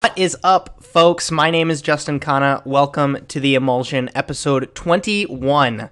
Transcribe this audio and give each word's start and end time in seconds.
What 0.00 0.16
is 0.16 0.36
up, 0.44 0.84
folks? 0.84 1.32
My 1.32 1.50
name 1.50 1.72
is 1.72 1.82
Justin 1.82 2.20
Khanna. 2.20 2.64
Welcome 2.64 3.18
to 3.26 3.40
the 3.40 3.56
Emulsion, 3.56 4.08
episode 4.14 4.72
21. 4.76 5.90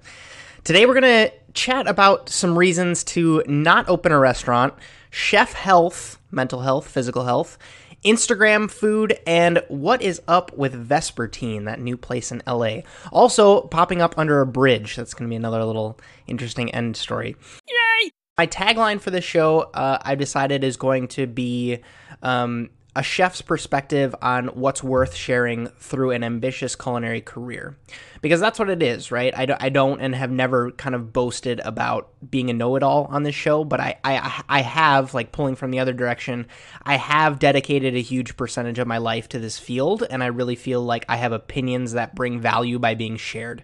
Today, 0.63 0.87
we're 0.87 1.01
going 1.01 1.29
to 1.29 1.33
chat 1.55 1.89
about 1.89 2.29
some 2.29 2.57
reasons 2.57 3.03
to 3.03 3.43
not 3.49 3.89
open 3.89 4.13
a 4.13 4.19
restaurant, 4.21 4.75
chef 5.11 5.55
health, 5.55 6.21
mental 6.31 6.61
health, 6.61 6.89
physical 6.89 7.25
health, 7.25 7.59
Instagram 8.05 8.71
food, 8.71 9.19
and 9.27 9.61
what 9.67 10.01
is 10.01 10.23
up 10.29 10.57
with 10.57 10.89
Vespertine, 10.89 11.65
that 11.65 11.81
new 11.81 11.97
place 11.97 12.31
in 12.31 12.45
LA. 12.47 12.83
Also, 13.11 13.63
popping 13.63 14.01
up 14.01 14.17
under 14.17 14.41
a 14.41 14.47
bridge. 14.47 14.95
That's 14.95 15.15
going 15.15 15.29
to 15.29 15.33
be 15.33 15.37
another 15.37 15.65
little 15.65 15.99
interesting 16.29 16.73
end 16.73 16.97
story. 16.97 17.35
Yay! 17.69 18.11
My 18.39 18.47
tagline 18.47 19.01
for 19.01 19.11
this 19.11 19.25
show, 19.25 19.63
uh, 19.75 19.99
I 20.03 20.15
decided, 20.15 20.63
is 20.63 20.77
going 20.77 21.09
to 21.09 21.27
be 21.27 21.81
um, 22.23 22.71
a 22.97 23.03
chef's 23.03 23.43
perspective 23.43 24.15
on 24.23 24.47
what's 24.49 24.83
worth 24.83 25.15
sharing 25.15 25.67
through 25.67 26.13
an 26.13 26.25
ambitious 26.25 26.75
culinary 26.75 27.21
career. 27.21 27.77
Because 28.23 28.41
that's 28.41 28.59
what 28.59 28.71
it 28.71 28.83
is, 28.83 29.13
right? 29.13 29.37
I, 29.37 29.47
do, 29.47 29.55
I 29.61 29.69
don't 29.69 30.01
and 30.01 30.15
have 30.15 30.31
never 30.31 30.71
kind 30.73 30.95
of 30.95 31.13
boasted 31.13 31.61
about 31.61 32.09
being 32.29 32.49
a 32.49 32.55
know 32.55 32.75
it 32.77 32.83
all 32.83 33.05
on 33.05 33.23
this 33.23 33.35
show, 33.35 33.65
but 33.65 33.81
I, 33.81 33.99
I, 34.03 34.43
I 34.49 34.63
have, 34.63 35.13
like 35.13 35.31
pulling 35.31 35.57
from 35.57 35.71
the 35.71 35.79
other 35.79 35.93
direction, 35.93 36.47
I 36.83 36.97
have 36.97 37.39
dedicated 37.39 37.95
a 37.95 38.01
huge 38.01 38.37
percentage 38.39 38.79
of 38.79 38.89
my 38.89 38.99
life 38.99 39.29
to 39.29 39.39
this 39.39 39.59
field, 39.59 40.03
and 40.09 40.25
I 40.25 40.29
really 40.29 40.57
feel 40.57 40.83
like 40.83 41.05
I 41.09 41.17
have 41.17 41.33
opinions 41.33 41.93
that 41.93 42.15
bring 42.15 42.41
value 42.41 42.79
by 42.79 42.95
being 42.95 43.19
shared. 43.19 43.63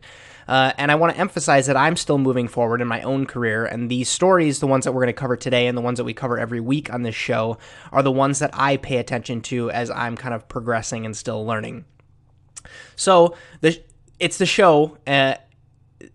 Uh, 0.49 0.73
and 0.79 0.91
I 0.91 0.95
want 0.95 1.15
to 1.15 1.21
emphasize 1.21 1.67
that 1.67 1.77
I'm 1.77 1.97
still 1.97 2.19
moving 2.19 2.49
forward 2.49 2.81
in 2.81 2.89
my 2.89 3.03
own 3.03 3.27
career, 3.27 3.65
and 3.65 3.91
these 3.91 4.09
stories, 4.09 4.61
the 4.61 4.67
ones 4.67 4.85
that 4.85 4.93
we're 4.93 5.03
going 5.03 5.15
to 5.15 5.21
cover 5.21 5.37
today 5.37 5.67
and 5.67 5.77
the 5.77 5.83
ones 5.83 5.99
that 5.99 6.05
we 6.05 6.15
cover 6.15 6.39
every 6.39 6.61
week 6.61 6.93
on 6.93 7.03
this 7.03 7.15
show, 7.15 7.59
are 7.93 8.03
the 8.03 8.13
ones 8.13 8.39
that 8.41 8.51
I 8.53 8.77
pay 8.77 8.97
attention 8.97 9.41
to 9.43 9.71
as 9.71 9.91
I'm 9.91 10.17
kind 10.17 10.35
of 10.35 10.49
progressing 10.49 11.07
and 11.07 11.17
still 11.17 11.45
learning. 11.47 11.85
So 12.97 13.37
the 13.61 13.81
it's 14.19 14.39
the 14.39 14.47
show. 14.47 14.99
Uh, 15.07 15.35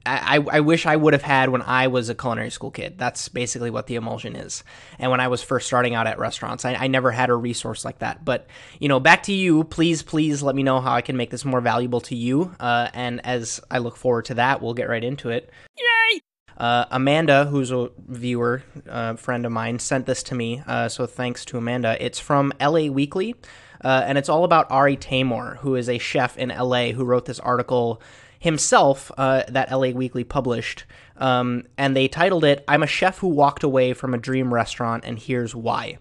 I, 0.06 0.44
I 0.52 0.60
wish 0.62 0.86
I 0.86 0.96
would 0.96 1.14
have 1.14 1.22
had 1.22 1.50
when 1.50 1.62
I 1.62 1.88
was 1.88 2.10
a 2.10 2.16
culinary 2.16 2.50
school 2.50 2.72
kid. 2.72 2.98
That's 2.98 3.30
basically 3.30 3.70
what 3.70 3.88
the 3.88 3.96
emulsion 3.96 4.36
is. 4.36 4.64
And 5.00 5.12
when 5.12 5.20
I 5.20 5.28
was 5.28 5.44
first 5.44 5.68
starting 5.68 5.94
out 5.96 6.08
at 6.08 6.20
restaurants, 6.20 6.66
I, 6.66 6.74
I, 6.74 6.88
never 6.88 7.12
had 7.12 7.30
a 7.30 7.36
resource 7.36 7.86
like 7.86 8.00
that. 8.00 8.24
But, 8.26 8.48
you 8.80 8.88
know, 8.88 9.00
back 9.00 9.24
to 9.24 9.34
you. 9.34 9.64
Please, 9.64 10.04
please 10.04 10.42
let 10.42 10.56
me 10.56 10.64
know 10.64 10.82
how 10.82 10.94
I 10.94 11.02
can 11.02 11.18
make 11.18 11.30
this 11.30 11.46
more 11.46 11.62
valuable 11.62 12.02
to 12.02 12.16
you. 12.16 12.56
Uh, 12.60 12.90
and 12.94 13.26
as 13.26 13.60
I 13.70 13.80
look 13.80 13.98
forward 13.98 14.26
to 14.26 14.36
that, 14.36 14.62
we'll 14.62 14.74
get 14.74 14.90
right 14.90 15.04
into 15.04 15.30
it. 15.30 15.52
Yay! 15.78 16.22
Uh, 16.58 16.86
Amanda, 16.90 17.46
who's 17.46 17.72
a 17.72 17.90
viewer, 18.08 18.64
uh, 18.90 19.16
friend 19.16 19.46
of 19.46 19.52
mine, 19.52 19.80
sent 19.80 20.06
this 20.06 20.24
to 20.24 20.36
me. 20.36 20.64
Uh, 20.66 20.90
so 20.90 21.06
thanks 21.06 21.46
to 21.46 21.58
Amanda. 21.58 22.04
It's 22.04 22.20
from 22.20 22.52
LA 22.60 22.88
Weekly. 22.88 23.36
Uh, 23.84 24.04
and 24.06 24.18
it's 24.18 24.30
all 24.30 24.44
about 24.44 24.72
Ari 24.72 24.98
Taymor, 24.98 25.58
who 25.58 25.76
is 25.76 25.88
a 25.88 26.00
chef 26.00 26.38
in 26.38 26.50
LA 26.50 26.88
who 26.90 27.06
wrote 27.06 27.26
this 27.26 27.40
article 27.40 28.02
himself 28.40 29.12
uh, 29.18 29.44
that 29.48 29.72
LA 29.72 29.90
Weekly 29.90 30.24
published. 30.24 30.86
Um, 31.18 31.64
and 31.78 31.96
they 31.96 32.08
titled 32.08 32.44
it, 32.44 32.64
I'm 32.68 32.84
a 32.84 32.88
Chef 32.88 33.18
Who 33.20 33.28
Walked 33.28 33.64
Away 33.64 33.94
from 33.94 34.14
a 34.14 34.18
Dream 34.18 34.54
Restaurant, 34.54 35.04
and 35.04 35.18
Here's 35.18 35.56
Why. 35.56 35.98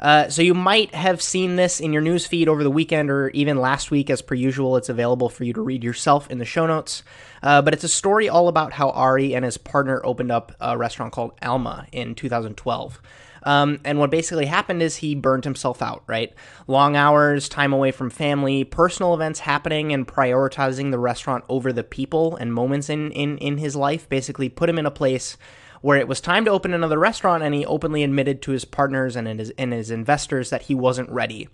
Uh, 0.00 0.28
so 0.28 0.42
you 0.42 0.54
might 0.54 0.94
have 0.94 1.20
seen 1.20 1.56
this 1.56 1.80
in 1.80 1.92
your 1.92 2.02
news 2.02 2.26
feed 2.26 2.48
over 2.48 2.62
the 2.62 2.70
weekend 2.70 3.10
or 3.10 3.28
even 3.30 3.58
last 3.58 3.90
week. 3.90 4.08
As 4.08 4.22
per 4.22 4.34
usual, 4.34 4.76
it's 4.76 4.88
available 4.88 5.28
for 5.28 5.44
you 5.44 5.52
to 5.52 5.60
read 5.60 5.82
yourself 5.82 6.30
in 6.30 6.38
the 6.38 6.44
show 6.44 6.66
notes. 6.66 7.02
Uh, 7.42 7.60
but 7.60 7.74
it's 7.74 7.84
a 7.84 7.88
story 7.88 8.28
all 8.28 8.48
about 8.48 8.72
how 8.72 8.90
Ari 8.90 9.34
and 9.34 9.44
his 9.44 9.58
partner 9.58 10.00
opened 10.04 10.30
up 10.30 10.52
a 10.60 10.78
restaurant 10.78 11.12
called 11.12 11.32
Alma 11.42 11.86
in 11.92 12.14
2012. 12.14 13.00
Um, 13.44 13.80
and 13.84 13.98
what 13.98 14.10
basically 14.10 14.46
happened 14.46 14.82
is 14.82 14.96
he 14.96 15.14
burned 15.14 15.44
himself 15.44 15.82
out, 15.82 16.02
right? 16.06 16.32
Long 16.66 16.96
hours, 16.96 17.48
time 17.48 17.72
away 17.72 17.90
from 17.90 18.10
family, 18.10 18.64
personal 18.64 19.14
events 19.14 19.40
happening, 19.40 19.92
and 19.92 20.06
prioritizing 20.06 20.90
the 20.90 20.98
restaurant 20.98 21.44
over 21.48 21.72
the 21.72 21.84
people 21.84 22.36
and 22.36 22.52
moments 22.52 22.88
in, 22.88 23.10
in, 23.12 23.38
in 23.38 23.58
his 23.58 23.76
life 23.76 24.08
basically 24.08 24.48
put 24.48 24.68
him 24.68 24.78
in 24.78 24.86
a 24.86 24.90
place 24.90 25.36
where 25.82 25.98
it 25.98 26.08
was 26.08 26.20
time 26.20 26.44
to 26.46 26.50
open 26.50 26.72
another 26.72 26.98
restaurant, 26.98 27.42
and 27.42 27.54
he 27.54 27.66
openly 27.66 28.02
admitted 28.02 28.40
to 28.42 28.52
his 28.52 28.64
partners 28.64 29.14
and 29.14 29.28
his, 29.28 29.50
and 29.58 29.72
his 29.72 29.90
investors 29.90 30.50
that 30.50 30.62
he 30.62 30.74
wasn't 30.74 31.10
ready. 31.10 31.48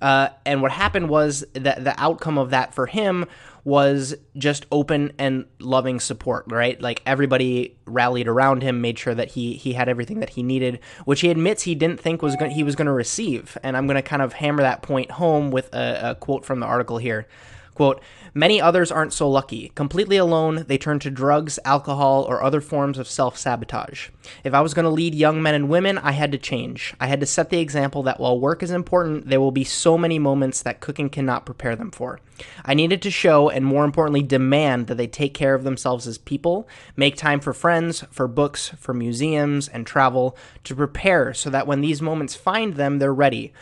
Uh, 0.00 0.28
and 0.46 0.62
what 0.62 0.72
happened 0.72 1.08
was 1.08 1.44
that 1.52 1.84
the 1.84 1.94
outcome 2.00 2.38
of 2.38 2.50
that 2.50 2.74
for 2.74 2.86
him 2.86 3.26
was 3.64 4.14
just 4.36 4.66
open 4.70 5.12
and 5.18 5.46
loving 5.58 5.98
support, 6.00 6.44
right? 6.48 6.80
Like 6.80 7.02
everybody 7.06 7.76
rallied 7.86 8.28
around 8.28 8.62
him, 8.62 8.80
made 8.80 8.98
sure 8.98 9.14
that 9.14 9.32
he 9.32 9.54
he 9.54 9.72
had 9.72 9.88
everything 9.88 10.20
that 10.20 10.30
he 10.30 10.42
needed, 10.42 10.80
which 11.04 11.20
he 11.20 11.30
admits 11.30 11.62
he 11.62 11.74
didn't 11.74 12.00
think 12.00 12.22
was 12.22 12.36
going 12.36 12.50
he 12.50 12.62
was 12.62 12.76
going 12.76 12.86
to 12.86 12.92
receive. 12.92 13.56
And 13.62 13.76
I'm 13.76 13.86
going 13.86 13.96
to 13.96 14.02
kind 14.02 14.22
of 14.22 14.34
hammer 14.34 14.62
that 14.62 14.82
point 14.82 15.10
home 15.12 15.50
with 15.50 15.72
a, 15.74 16.10
a 16.10 16.14
quote 16.14 16.44
from 16.44 16.60
the 16.60 16.66
article 16.66 16.98
here. 16.98 17.26
Quote, 17.74 18.00
Many 18.32 18.60
others 18.60 18.90
aren't 18.90 19.12
so 19.12 19.28
lucky. 19.28 19.70
Completely 19.74 20.16
alone, 20.16 20.64
they 20.66 20.78
turn 20.78 20.98
to 21.00 21.10
drugs, 21.10 21.58
alcohol, 21.64 22.24
or 22.28 22.42
other 22.42 22.60
forms 22.60 22.98
of 22.98 23.08
self 23.08 23.36
sabotage. 23.36 24.08
If 24.42 24.54
I 24.54 24.60
was 24.60 24.74
going 24.74 24.84
to 24.84 24.90
lead 24.90 25.14
young 25.14 25.42
men 25.42 25.54
and 25.54 25.68
women, 25.68 25.98
I 25.98 26.12
had 26.12 26.32
to 26.32 26.38
change. 26.38 26.94
I 27.00 27.06
had 27.06 27.20
to 27.20 27.26
set 27.26 27.50
the 27.50 27.60
example 27.60 28.02
that 28.04 28.18
while 28.18 28.38
work 28.38 28.62
is 28.62 28.70
important, 28.70 29.28
there 29.28 29.40
will 29.40 29.52
be 29.52 29.64
so 29.64 29.98
many 29.98 30.18
moments 30.18 30.62
that 30.62 30.80
cooking 30.80 31.10
cannot 31.10 31.46
prepare 31.46 31.76
them 31.76 31.90
for. 31.90 32.20
I 32.64 32.74
needed 32.74 33.02
to 33.02 33.10
show, 33.10 33.48
and 33.48 33.64
more 33.64 33.84
importantly, 33.84 34.22
demand 34.22 34.86
that 34.86 34.96
they 34.96 35.06
take 35.06 35.34
care 35.34 35.54
of 35.54 35.64
themselves 35.64 36.06
as 36.06 36.18
people, 36.18 36.68
make 36.96 37.16
time 37.16 37.40
for 37.40 37.52
friends, 37.52 38.04
for 38.10 38.26
books, 38.26 38.70
for 38.78 38.94
museums, 38.94 39.68
and 39.68 39.86
travel 39.86 40.36
to 40.64 40.74
prepare 40.74 41.34
so 41.34 41.50
that 41.50 41.66
when 41.66 41.80
these 41.80 42.02
moments 42.02 42.34
find 42.34 42.74
them, 42.74 42.98
they're 42.98 43.14
ready 43.14 43.52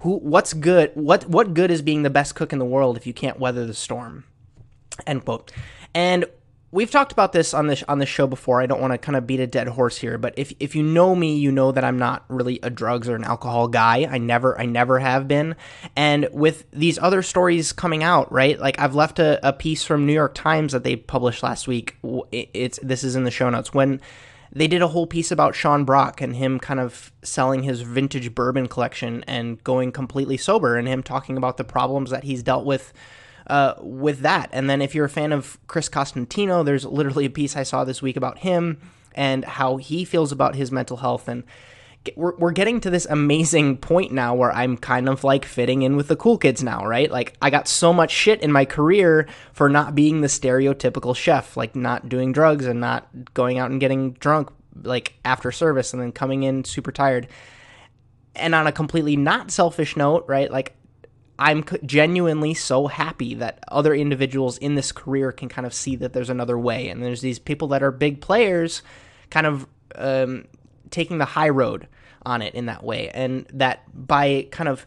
who 0.00 0.16
what's 0.18 0.52
good 0.52 0.90
what 0.94 1.28
what 1.28 1.54
good 1.54 1.70
is 1.70 1.82
being 1.82 2.02
the 2.02 2.10
best 2.10 2.34
cook 2.34 2.52
in 2.52 2.58
the 2.58 2.64
world 2.64 2.96
if 2.96 3.06
you 3.06 3.14
can't 3.14 3.38
weather 3.38 3.66
the 3.66 3.74
storm? 3.74 4.24
End 5.06 5.24
quote. 5.24 5.52
And 5.94 6.24
we've 6.72 6.90
talked 6.90 7.12
about 7.12 7.32
this 7.32 7.52
on 7.52 7.66
this 7.66 7.82
on 7.84 7.98
the 7.98 8.06
show 8.06 8.26
before. 8.26 8.62
I 8.62 8.66
don't 8.66 8.80
want 8.80 8.92
to 8.92 8.98
kind 8.98 9.16
of 9.16 9.26
beat 9.26 9.40
a 9.40 9.46
dead 9.46 9.68
horse 9.68 9.98
here 9.98 10.18
but 10.18 10.34
if 10.36 10.52
if 10.58 10.74
you 10.74 10.82
know 10.82 11.14
me 11.14 11.36
you 11.36 11.52
know 11.52 11.72
that 11.72 11.84
i'm 11.84 11.98
not 11.98 12.24
really 12.28 12.58
a 12.62 12.70
drugs 12.70 13.08
or 13.08 13.16
an 13.16 13.24
alcohol 13.24 13.68
guy. 13.68 14.06
I 14.10 14.18
never 14.18 14.58
i 14.58 14.64
never 14.64 14.98
have 14.98 15.28
been. 15.28 15.54
And 15.96 16.28
with 16.32 16.70
these 16.70 16.98
other 16.98 17.22
stories 17.22 17.72
coming 17.72 18.02
out 18.02 18.32
right 18.32 18.58
like 18.58 18.78
i've 18.78 18.94
left 18.94 19.18
a, 19.18 19.46
a 19.46 19.52
piece 19.52 19.84
from 19.84 20.06
new 20.06 20.14
york 20.14 20.34
times 20.34 20.72
that 20.72 20.84
they 20.84 20.96
published 20.96 21.42
last 21.42 21.68
week. 21.68 21.96
It's 22.32 22.78
this 22.82 23.04
is 23.04 23.16
in 23.16 23.24
the 23.24 23.30
show 23.30 23.50
notes. 23.50 23.74
When 23.74 24.00
they 24.52 24.66
did 24.66 24.82
a 24.82 24.88
whole 24.88 25.06
piece 25.06 25.30
about 25.30 25.54
Sean 25.54 25.84
Brock 25.84 26.20
and 26.20 26.34
him 26.34 26.58
kind 26.58 26.80
of 26.80 27.12
selling 27.22 27.62
his 27.62 27.82
vintage 27.82 28.34
bourbon 28.34 28.66
collection 28.66 29.24
and 29.26 29.62
going 29.62 29.92
completely 29.92 30.36
sober 30.36 30.76
and 30.76 30.88
him 30.88 31.02
talking 31.02 31.36
about 31.36 31.56
the 31.56 31.64
problems 31.64 32.10
that 32.10 32.24
he's 32.24 32.42
dealt 32.42 32.64
with 32.64 32.92
uh, 33.46 33.74
with 33.80 34.20
that. 34.20 34.48
And 34.52 34.70
then 34.70 34.80
if 34.80 34.94
you're 34.94 35.06
a 35.06 35.10
fan 35.10 35.32
of 35.32 35.58
Chris 35.66 35.88
Cosentino, 35.88 36.64
there's 36.64 36.84
literally 36.84 37.24
a 37.24 37.30
piece 37.30 37.56
I 37.56 37.62
saw 37.62 37.84
this 37.84 38.02
week 38.02 38.16
about 38.16 38.38
him 38.38 38.80
and 39.14 39.44
how 39.44 39.76
he 39.76 40.04
feels 40.04 40.30
about 40.30 40.54
his 40.54 40.70
mental 40.70 40.98
health 40.98 41.28
and 41.28 41.44
we're, 42.16 42.34
we're 42.36 42.52
getting 42.52 42.80
to 42.80 42.90
this 42.90 43.06
amazing 43.10 43.76
point 43.76 44.10
now 44.12 44.34
where 44.34 44.52
I'm 44.52 44.76
kind 44.76 45.08
of 45.08 45.22
like 45.22 45.44
fitting 45.44 45.82
in 45.82 45.96
with 45.96 46.08
the 46.08 46.16
cool 46.16 46.38
kids 46.38 46.62
now, 46.62 46.86
right? 46.86 47.10
Like 47.10 47.36
I 47.42 47.50
got 47.50 47.68
so 47.68 47.92
much 47.92 48.10
shit 48.10 48.40
in 48.42 48.50
my 48.50 48.64
career 48.64 49.28
for 49.52 49.68
not 49.68 49.94
being 49.94 50.20
the 50.20 50.28
stereotypical 50.28 51.14
chef, 51.14 51.56
like 51.56 51.76
not 51.76 52.08
doing 52.08 52.32
drugs 52.32 52.66
and 52.66 52.80
not 52.80 53.08
going 53.34 53.58
out 53.58 53.70
and 53.70 53.80
getting 53.80 54.12
drunk 54.14 54.50
like 54.82 55.14
after 55.24 55.52
service 55.52 55.92
and 55.92 56.00
then 56.00 56.12
coming 56.12 56.42
in 56.42 56.64
super 56.64 56.90
tired. 56.90 57.28
And 58.34 58.54
on 58.54 58.66
a 58.66 58.72
completely 58.72 59.16
not 59.16 59.50
selfish 59.50 59.96
note, 59.96 60.24
right? 60.26 60.50
Like 60.50 60.74
I'm 61.38 61.64
genuinely 61.84 62.54
so 62.54 62.86
happy 62.86 63.34
that 63.34 63.62
other 63.68 63.94
individuals 63.94 64.56
in 64.56 64.74
this 64.74 64.90
career 64.90 65.32
can 65.32 65.50
kind 65.50 65.66
of 65.66 65.74
see 65.74 65.96
that 65.96 66.14
there's 66.14 66.30
another 66.30 66.58
way. 66.58 66.88
And 66.88 67.02
there's 67.02 67.20
these 67.20 67.38
people 67.38 67.68
that 67.68 67.82
are 67.82 67.90
big 67.90 68.22
players 68.22 68.82
kind 69.28 69.46
of 69.46 69.66
um, 69.96 70.46
taking 70.90 71.18
the 71.18 71.24
high 71.24 71.48
road 71.48 71.88
on 72.24 72.42
it 72.42 72.54
in 72.54 72.66
that 72.66 72.84
way. 72.84 73.10
And 73.10 73.46
that 73.52 73.82
by 73.94 74.48
kind 74.50 74.68
of 74.68 74.86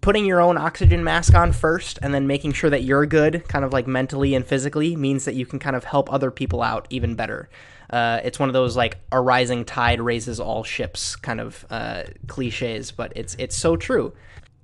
putting 0.00 0.26
your 0.26 0.40
own 0.40 0.58
oxygen 0.58 1.02
mask 1.02 1.34
on 1.34 1.50
first 1.52 1.98
and 2.02 2.12
then 2.12 2.26
making 2.26 2.52
sure 2.52 2.68
that 2.68 2.82
you're 2.82 3.06
good, 3.06 3.48
kind 3.48 3.64
of 3.64 3.72
like 3.72 3.86
mentally 3.86 4.34
and 4.34 4.44
physically, 4.44 4.96
means 4.96 5.24
that 5.24 5.34
you 5.34 5.46
can 5.46 5.58
kind 5.58 5.74
of 5.74 5.84
help 5.84 6.12
other 6.12 6.30
people 6.30 6.62
out 6.62 6.86
even 6.90 7.14
better. 7.14 7.48
Uh, 7.88 8.20
it's 8.22 8.38
one 8.38 8.48
of 8.48 8.52
those 8.52 8.76
like 8.76 8.98
a 9.12 9.20
rising 9.20 9.64
tide 9.64 10.00
raises 10.00 10.40
all 10.40 10.62
ships 10.62 11.16
kind 11.16 11.40
of 11.40 11.64
uh, 11.70 12.02
cliches, 12.26 12.90
but 12.90 13.12
it's 13.16 13.34
it's 13.36 13.56
so 13.56 13.76
true 13.76 14.12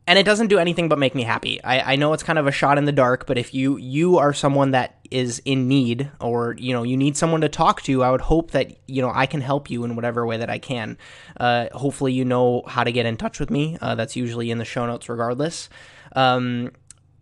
and 0.06 0.18
it 0.18 0.24
doesn't 0.24 0.48
do 0.48 0.58
anything 0.58 0.88
but 0.88 0.98
make 0.98 1.14
me 1.14 1.22
happy. 1.22 1.62
I, 1.62 1.92
I 1.92 1.96
know 1.96 2.12
it's 2.12 2.22
kind 2.22 2.38
of 2.38 2.46
a 2.46 2.52
shot 2.52 2.78
in 2.78 2.84
the 2.84 2.92
dark, 2.92 3.26
but 3.26 3.38
if 3.38 3.54
you 3.54 3.76
you 3.76 4.18
are 4.18 4.32
someone 4.32 4.72
that 4.72 4.98
is 5.10 5.40
in 5.44 5.68
need 5.68 6.10
or 6.20 6.54
you 6.58 6.72
know 6.72 6.82
you 6.82 6.96
need 6.96 7.16
someone 7.16 7.40
to 7.42 7.48
talk 7.48 7.82
to, 7.82 8.02
I 8.02 8.10
would 8.10 8.22
hope 8.22 8.50
that 8.52 8.76
you 8.86 9.02
know 9.02 9.12
I 9.14 9.26
can 9.26 9.40
help 9.40 9.70
you 9.70 9.84
in 9.84 9.96
whatever 9.96 10.26
way 10.26 10.36
that 10.36 10.50
I 10.50 10.58
can. 10.58 10.98
Uh, 11.38 11.68
hopefully, 11.72 12.12
you 12.12 12.24
know 12.24 12.62
how 12.66 12.84
to 12.84 12.92
get 12.92 13.06
in 13.06 13.16
touch 13.16 13.38
with 13.38 13.50
me. 13.50 13.78
Uh, 13.80 13.94
that's 13.94 14.16
usually 14.16 14.50
in 14.50 14.58
the 14.58 14.64
show 14.64 14.86
notes, 14.86 15.08
regardless. 15.08 15.68
Um, 16.16 16.72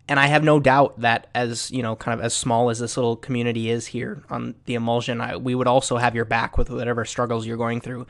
and 0.09 0.19
I 0.19 0.27
have 0.27 0.43
no 0.43 0.59
doubt 0.59 1.01
that 1.01 1.27
as 1.35 1.71
you 1.71 1.83
know, 1.83 1.95
kind 1.95 2.19
of 2.19 2.25
as 2.25 2.35
small 2.35 2.71
as 2.71 2.79
this 2.79 2.97
little 2.97 3.17
community 3.17 3.71
is 3.71 3.87
here 3.87 4.23
on 4.31 4.55
the 4.65 4.75
emulsion, 4.75 5.21
I, 5.21 5.37
we 5.37 5.55
would 5.55 5.67
also 5.67 5.99
have 5.99 6.15
your 6.15 6.25
back 6.25 6.57
with 6.57 6.71
whatever 6.71 7.05
struggles 7.05 7.47
you're 7.47 7.59
going 7.59 7.81
through. 7.81 8.07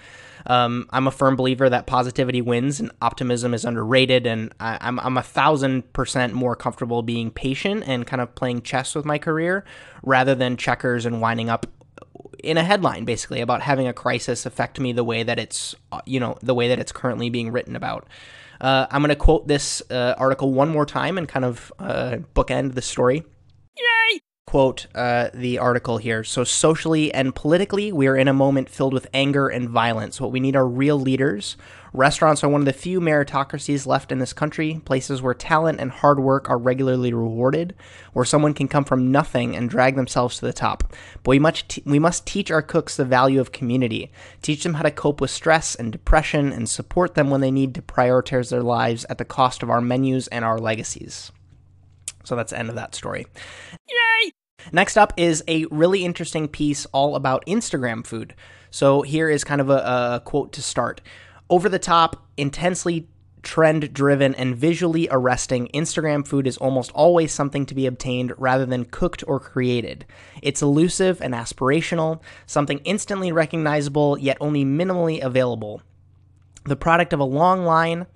Um, 0.46 0.86
I'm 0.90 1.08
a 1.08 1.10
firm 1.10 1.34
believer 1.34 1.68
that 1.68 1.86
positivity 1.86 2.40
wins 2.40 2.78
and 2.78 2.92
optimism 3.02 3.52
is 3.52 3.64
underrated, 3.64 4.26
and 4.26 4.54
I, 4.60 4.78
I'm 4.80 5.00
I'm 5.00 5.18
a 5.18 5.22
thousand 5.22 5.92
percent 5.92 6.34
more 6.34 6.54
comfortable 6.54 7.02
being 7.02 7.30
patient 7.30 7.84
and 7.86 8.06
kind 8.06 8.22
of 8.22 8.34
playing 8.34 8.62
chess 8.62 8.94
with 8.94 9.04
my 9.04 9.18
career 9.18 9.64
rather 10.02 10.34
than 10.34 10.56
checkers 10.56 11.04
and 11.04 11.20
winding 11.20 11.50
up 11.50 11.66
in 12.44 12.56
a 12.56 12.62
headline 12.62 13.04
basically 13.04 13.40
about 13.40 13.62
having 13.62 13.88
a 13.88 13.92
crisis 13.92 14.46
affect 14.46 14.78
me 14.78 14.92
the 14.92 15.02
way 15.02 15.24
that 15.24 15.38
it's 15.38 15.74
you 16.06 16.20
know 16.20 16.38
the 16.42 16.54
way 16.54 16.68
that 16.68 16.78
it's 16.78 16.92
currently 16.92 17.28
being 17.28 17.50
written 17.50 17.74
about. 17.74 18.06
Uh, 18.60 18.86
I'm 18.90 19.00
going 19.02 19.10
to 19.10 19.16
quote 19.16 19.46
this 19.46 19.82
uh, 19.90 20.14
article 20.18 20.52
one 20.52 20.68
more 20.68 20.86
time 20.86 21.18
and 21.18 21.28
kind 21.28 21.44
of 21.44 21.72
uh, 21.78 22.18
bookend 22.34 22.74
the 22.74 22.82
story. 22.82 23.24
Yay! 23.76 24.20
Quote 24.48 24.86
uh, 24.94 25.28
the 25.34 25.58
article 25.58 25.98
here. 25.98 26.24
So, 26.24 26.42
socially 26.42 27.12
and 27.12 27.34
politically, 27.34 27.92
we 27.92 28.06
are 28.06 28.16
in 28.16 28.28
a 28.28 28.32
moment 28.32 28.70
filled 28.70 28.94
with 28.94 29.06
anger 29.12 29.48
and 29.48 29.68
violence. 29.68 30.22
What 30.22 30.32
we 30.32 30.40
need 30.40 30.56
are 30.56 30.66
real 30.66 30.98
leaders 30.98 31.56
Restaurants 31.92 32.44
are 32.44 32.48
one 32.48 32.60
of 32.60 32.66
the 32.66 32.72
few 32.72 33.00
meritocracies 33.00 33.86
left 33.86 34.12
in 34.12 34.18
this 34.18 34.32
country, 34.32 34.80
places 34.84 35.22
where 35.22 35.34
talent 35.34 35.80
and 35.80 35.90
hard 35.90 36.20
work 36.20 36.50
are 36.50 36.58
regularly 36.58 37.12
rewarded, 37.12 37.74
where 38.12 38.24
someone 38.24 38.54
can 38.54 38.68
come 38.68 38.84
from 38.84 39.10
nothing 39.10 39.56
and 39.56 39.70
drag 39.70 39.96
themselves 39.96 40.38
to 40.38 40.46
the 40.46 40.52
top. 40.52 40.92
But 41.22 41.30
we 41.30 41.38
must, 41.38 41.68
t- 41.68 41.82
we 41.86 41.98
must 41.98 42.26
teach 42.26 42.50
our 42.50 42.62
cooks 42.62 42.96
the 42.96 43.04
value 43.04 43.40
of 43.40 43.52
community, 43.52 44.12
teach 44.42 44.62
them 44.62 44.74
how 44.74 44.82
to 44.82 44.90
cope 44.90 45.20
with 45.20 45.30
stress 45.30 45.74
and 45.74 45.90
depression, 45.90 46.52
and 46.52 46.68
support 46.68 47.14
them 47.14 47.30
when 47.30 47.40
they 47.40 47.50
need 47.50 47.74
to 47.74 47.82
prioritize 47.82 48.50
their 48.50 48.62
lives 48.62 49.06
at 49.08 49.18
the 49.18 49.24
cost 49.24 49.62
of 49.62 49.70
our 49.70 49.80
menus 49.80 50.28
and 50.28 50.44
our 50.44 50.58
legacies. 50.58 51.32
So 52.24 52.36
that's 52.36 52.50
the 52.50 52.58
end 52.58 52.68
of 52.68 52.74
that 52.74 52.94
story. 52.94 53.26
Yay! 53.88 54.07
Next 54.72 54.96
up 54.96 55.12
is 55.16 55.42
a 55.48 55.64
really 55.66 56.04
interesting 56.04 56.48
piece 56.48 56.86
all 56.86 57.16
about 57.16 57.46
Instagram 57.46 58.06
food. 58.06 58.34
So 58.70 59.02
here 59.02 59.30
is 59.30 59.44
kind 59.44 59.60
of 59.60 59.70
a, 59.70 59.76
a 59.76 60.22
quote 60.24 60.52
to 60.52 60.62
start. 60.62 61.00
Over 61.48 61.68
the 61.68 61.78
top, 61.78 62.26
intensely 62.36 63.08
trend 63.42 63.92
driven, 63.94 64.34
and 64.34 64.56
visually 64.56 65.08
arresting, 65.10 65.68
Instagram 65.72 66.26
food 66.26 66.46
is 66.46 66.58
almost 66.58 66.90
always 66.92 67.32
something 67.32 67.64
to 67.66 67.74
be 67.74 67.86
obtained 67.86 68.34
rather 68.36 68.66
than 68.66 68.84
cooked 68.84 69.24
or 69.26 69.40
created. 69.40 70.04
It's 70.42 70.60
elusive 70.60 71.22
and 71.22 71.34
aspirational, 71.34 72.20
something 72.46 72.78
instantly 72.84 73.32
recognizable 73.32 74.18
yet 74.18 74.36
only 74.40 74.64
minimally 74.64 75.22
available. 75.22 75.82
The 76.64 76.76
product 76.76 77.12
of 77.12 77.20
a 77.20 77.24
long 77.24 77.64
line 77.64 78.06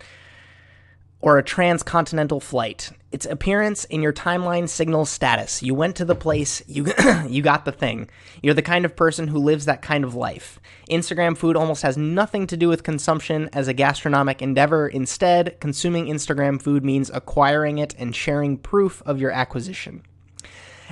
or 1.22 1.38
a 1.38 1.42
transcontinental 1.42 2.40
flight. 2.40 2.90
Its 3.12 3.26
appearance 3.26 3.84
in 3.84 4.02
your 4.02 4.12
timeline 4.12 4.68
signals 4.68 5.08
status. 5.08 5.62
You 5.62 5.74
went 5.74 5.96
to 5.96 6.04
the 6.04 6.14
place, 6.14 6.62
you 6.66 6.92
you 7.28 7.42
got 7.42 7.64
the 7.64 7.72
thing. 7.72 8.10
You're 8.42 8.54
the 8.54 8.60
kind 8.60 8.84
of 8.84 8.96
person 8.96 9.28
who 9.28 9.38
lives 9.38 9.64
that 9.64 9.80
kind 9.82 10.04
of 10.04 10.14
life. 10.14 10.60
Instagram 10.90 11.36
food 11.36 11.56
almost 11.56 11.82
has 11.82 11.96
nothing 11.96 12.46
to 12.48 12.56
do 12.56 12.68
with 12.68 12.82
consumption 12.82 13.48
as 13.52 13.68
a 13.68 13.74
gastronomic 13.74 14.42
endeavor. 14.42 14.88
Instead, 14.88 15.60
consuming 15.60 16.06
Instagram 16.06 16.60
food 16.60 16.84
means 16.84 17.10
acquiring 17.14 17.78
it 17.78 17.94
and 17.98 18.14
sharing 18.14 18.58
proof 18.58 19.02
of 19.06 19.20
your 19.20 19.30
acquisition. 19.30 20.02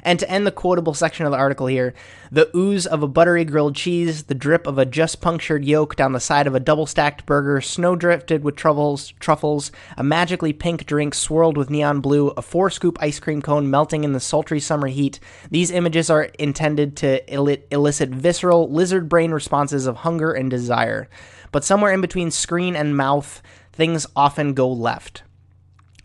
And 0.03 0.19
to 0.19 0.31
end 0.31 0.47
the 0.47 0.53
quotable 0.53 0.95
section 0.95 1.27
of 1.27 1.33
the 1.33 1.39
article 1.39 1.67
here, 1.67 1.95
the 2.31 2.51
ooze 2.57 2.87
of 2.87 3.03
a 3.03 3.09
buttery 3.09 3.45
grilled 3.45 3.77
cheese, 3.77 4.25
the 4.25 4.35
drip 4.35 4.67
of 4.67 4.79
a 4.79 4.87
just 4.87 5.21
punctured 5.21 5.65
yolk 5.65 5.97
down 5.97 6.13
the 6.13 6.21
side 6.21 6.47
of 6.47 6.55
a 6.55 6.61
double 6.61 6.87
stacked 6.87 7.27
burger, 7.27 7.61
snow 7.61 7.97
drifted 7.97 8.45
with 8.45 8.57
truffles, 8.57 9.13
truffles, 9.21 9.73
a 9.97 10.03
magically 10.03 10.53
pink 10.53 10.87
drink 10.87 11.15
swirled 11.15 11.57
with 11.57 11.71
neon 11.71 12.01
blue, 12.01 12.29
a 12.29 12.43
four 12.43 12.71
scoop 12.71 12.99
ice 13.01 13.21
cream 13.21 13.43
cone 13.43 13.71
melting 13.71 14.05
in 14.05 14.13
the 14.13 14.21
sultry 14.21 14.61
summer 14.61 14.87
heat. 14.89 15.21
These 15.51 15.71
images 15.71 16.11
are 16.11 16.25
intended 16.39 16.97
to 16.99 17.33
elicit 17.33 18.11
visceral, 18.11 18.71
lizard 18.71 19.09
brain 19.09 19.33
responses 19.33 19.87
of 19.87 19.97
hunger 19.97 20.33
and 20.33 20.51
desire. 20.51 21.09
But 21.53 21.65
somewhere 21.65 21.93
in 21.93 22.01
between 22.01 22.31
screen 22.31 22.77
and 22.77 22.97
mouth, 22.97 23.43
things 23.73 24.07
often 24.15 24.55
go 24.55 24.71
left. 24.71 25.23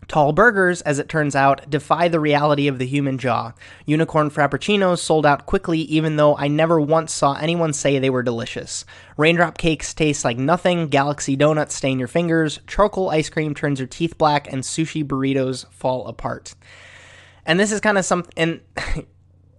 Tall 0.08 0.32
burgers, 0.32 0.82
as 0.82 1.00
it 1.00 1.08
turns 1.08 1.34
out, 1.34 1.68
defy 1.68 2.06
the 2.06 2.20
reality 2.20 2.68
of 2.68 2.78
the 2.78 2.86
human 2.86 3.18
jaw. 3.18 3.52
Unicorn 3.86 4.30
frappuccinos 4.30 4.98
sold 4.98 5.26
out 5.26 5.46
quickly, 5.46 5.80
even 5.80 6.14
though 6.14 6.36
I 6.36 6.46
never 6.46 6.80
once 6.80 7.12
saw 7.12 7.34
anyone 7.34 7.72
say 7.72 7.98
they 7.98 8.10
were 8.10 8.22
delicious. 8.22 8.84
Raindrop 9.16 9.58
cakes 9.58 9.92
taste 9.92 10.24
like 10.24 10.38
nothing, 10.38 10.86
galaxy 10.86 11.34
donuts 11.34 11.74
stain 11.74 11.98
your 11.98 12.06
fingers, 12.06 12.60
charcoal 12.68 13.10
ice 13.10 13.28
cream 13.28 13.52
turns 13.52 13.80
your 13.80 13.88
teeth 13.88 14.16
black, 14.16 14.52
and 14.52 14.62
sushi 14.62 15.04
burritos 15.04 15.66
fall 15.72 16.06
apart. 16.06 16.54
And 17.44 17.58
this 17.58 17.72
is 17.72 17.80
kind 17.80 17.98
of 17.98 18.04
something, 18.04 18.32
and 18.36 19.06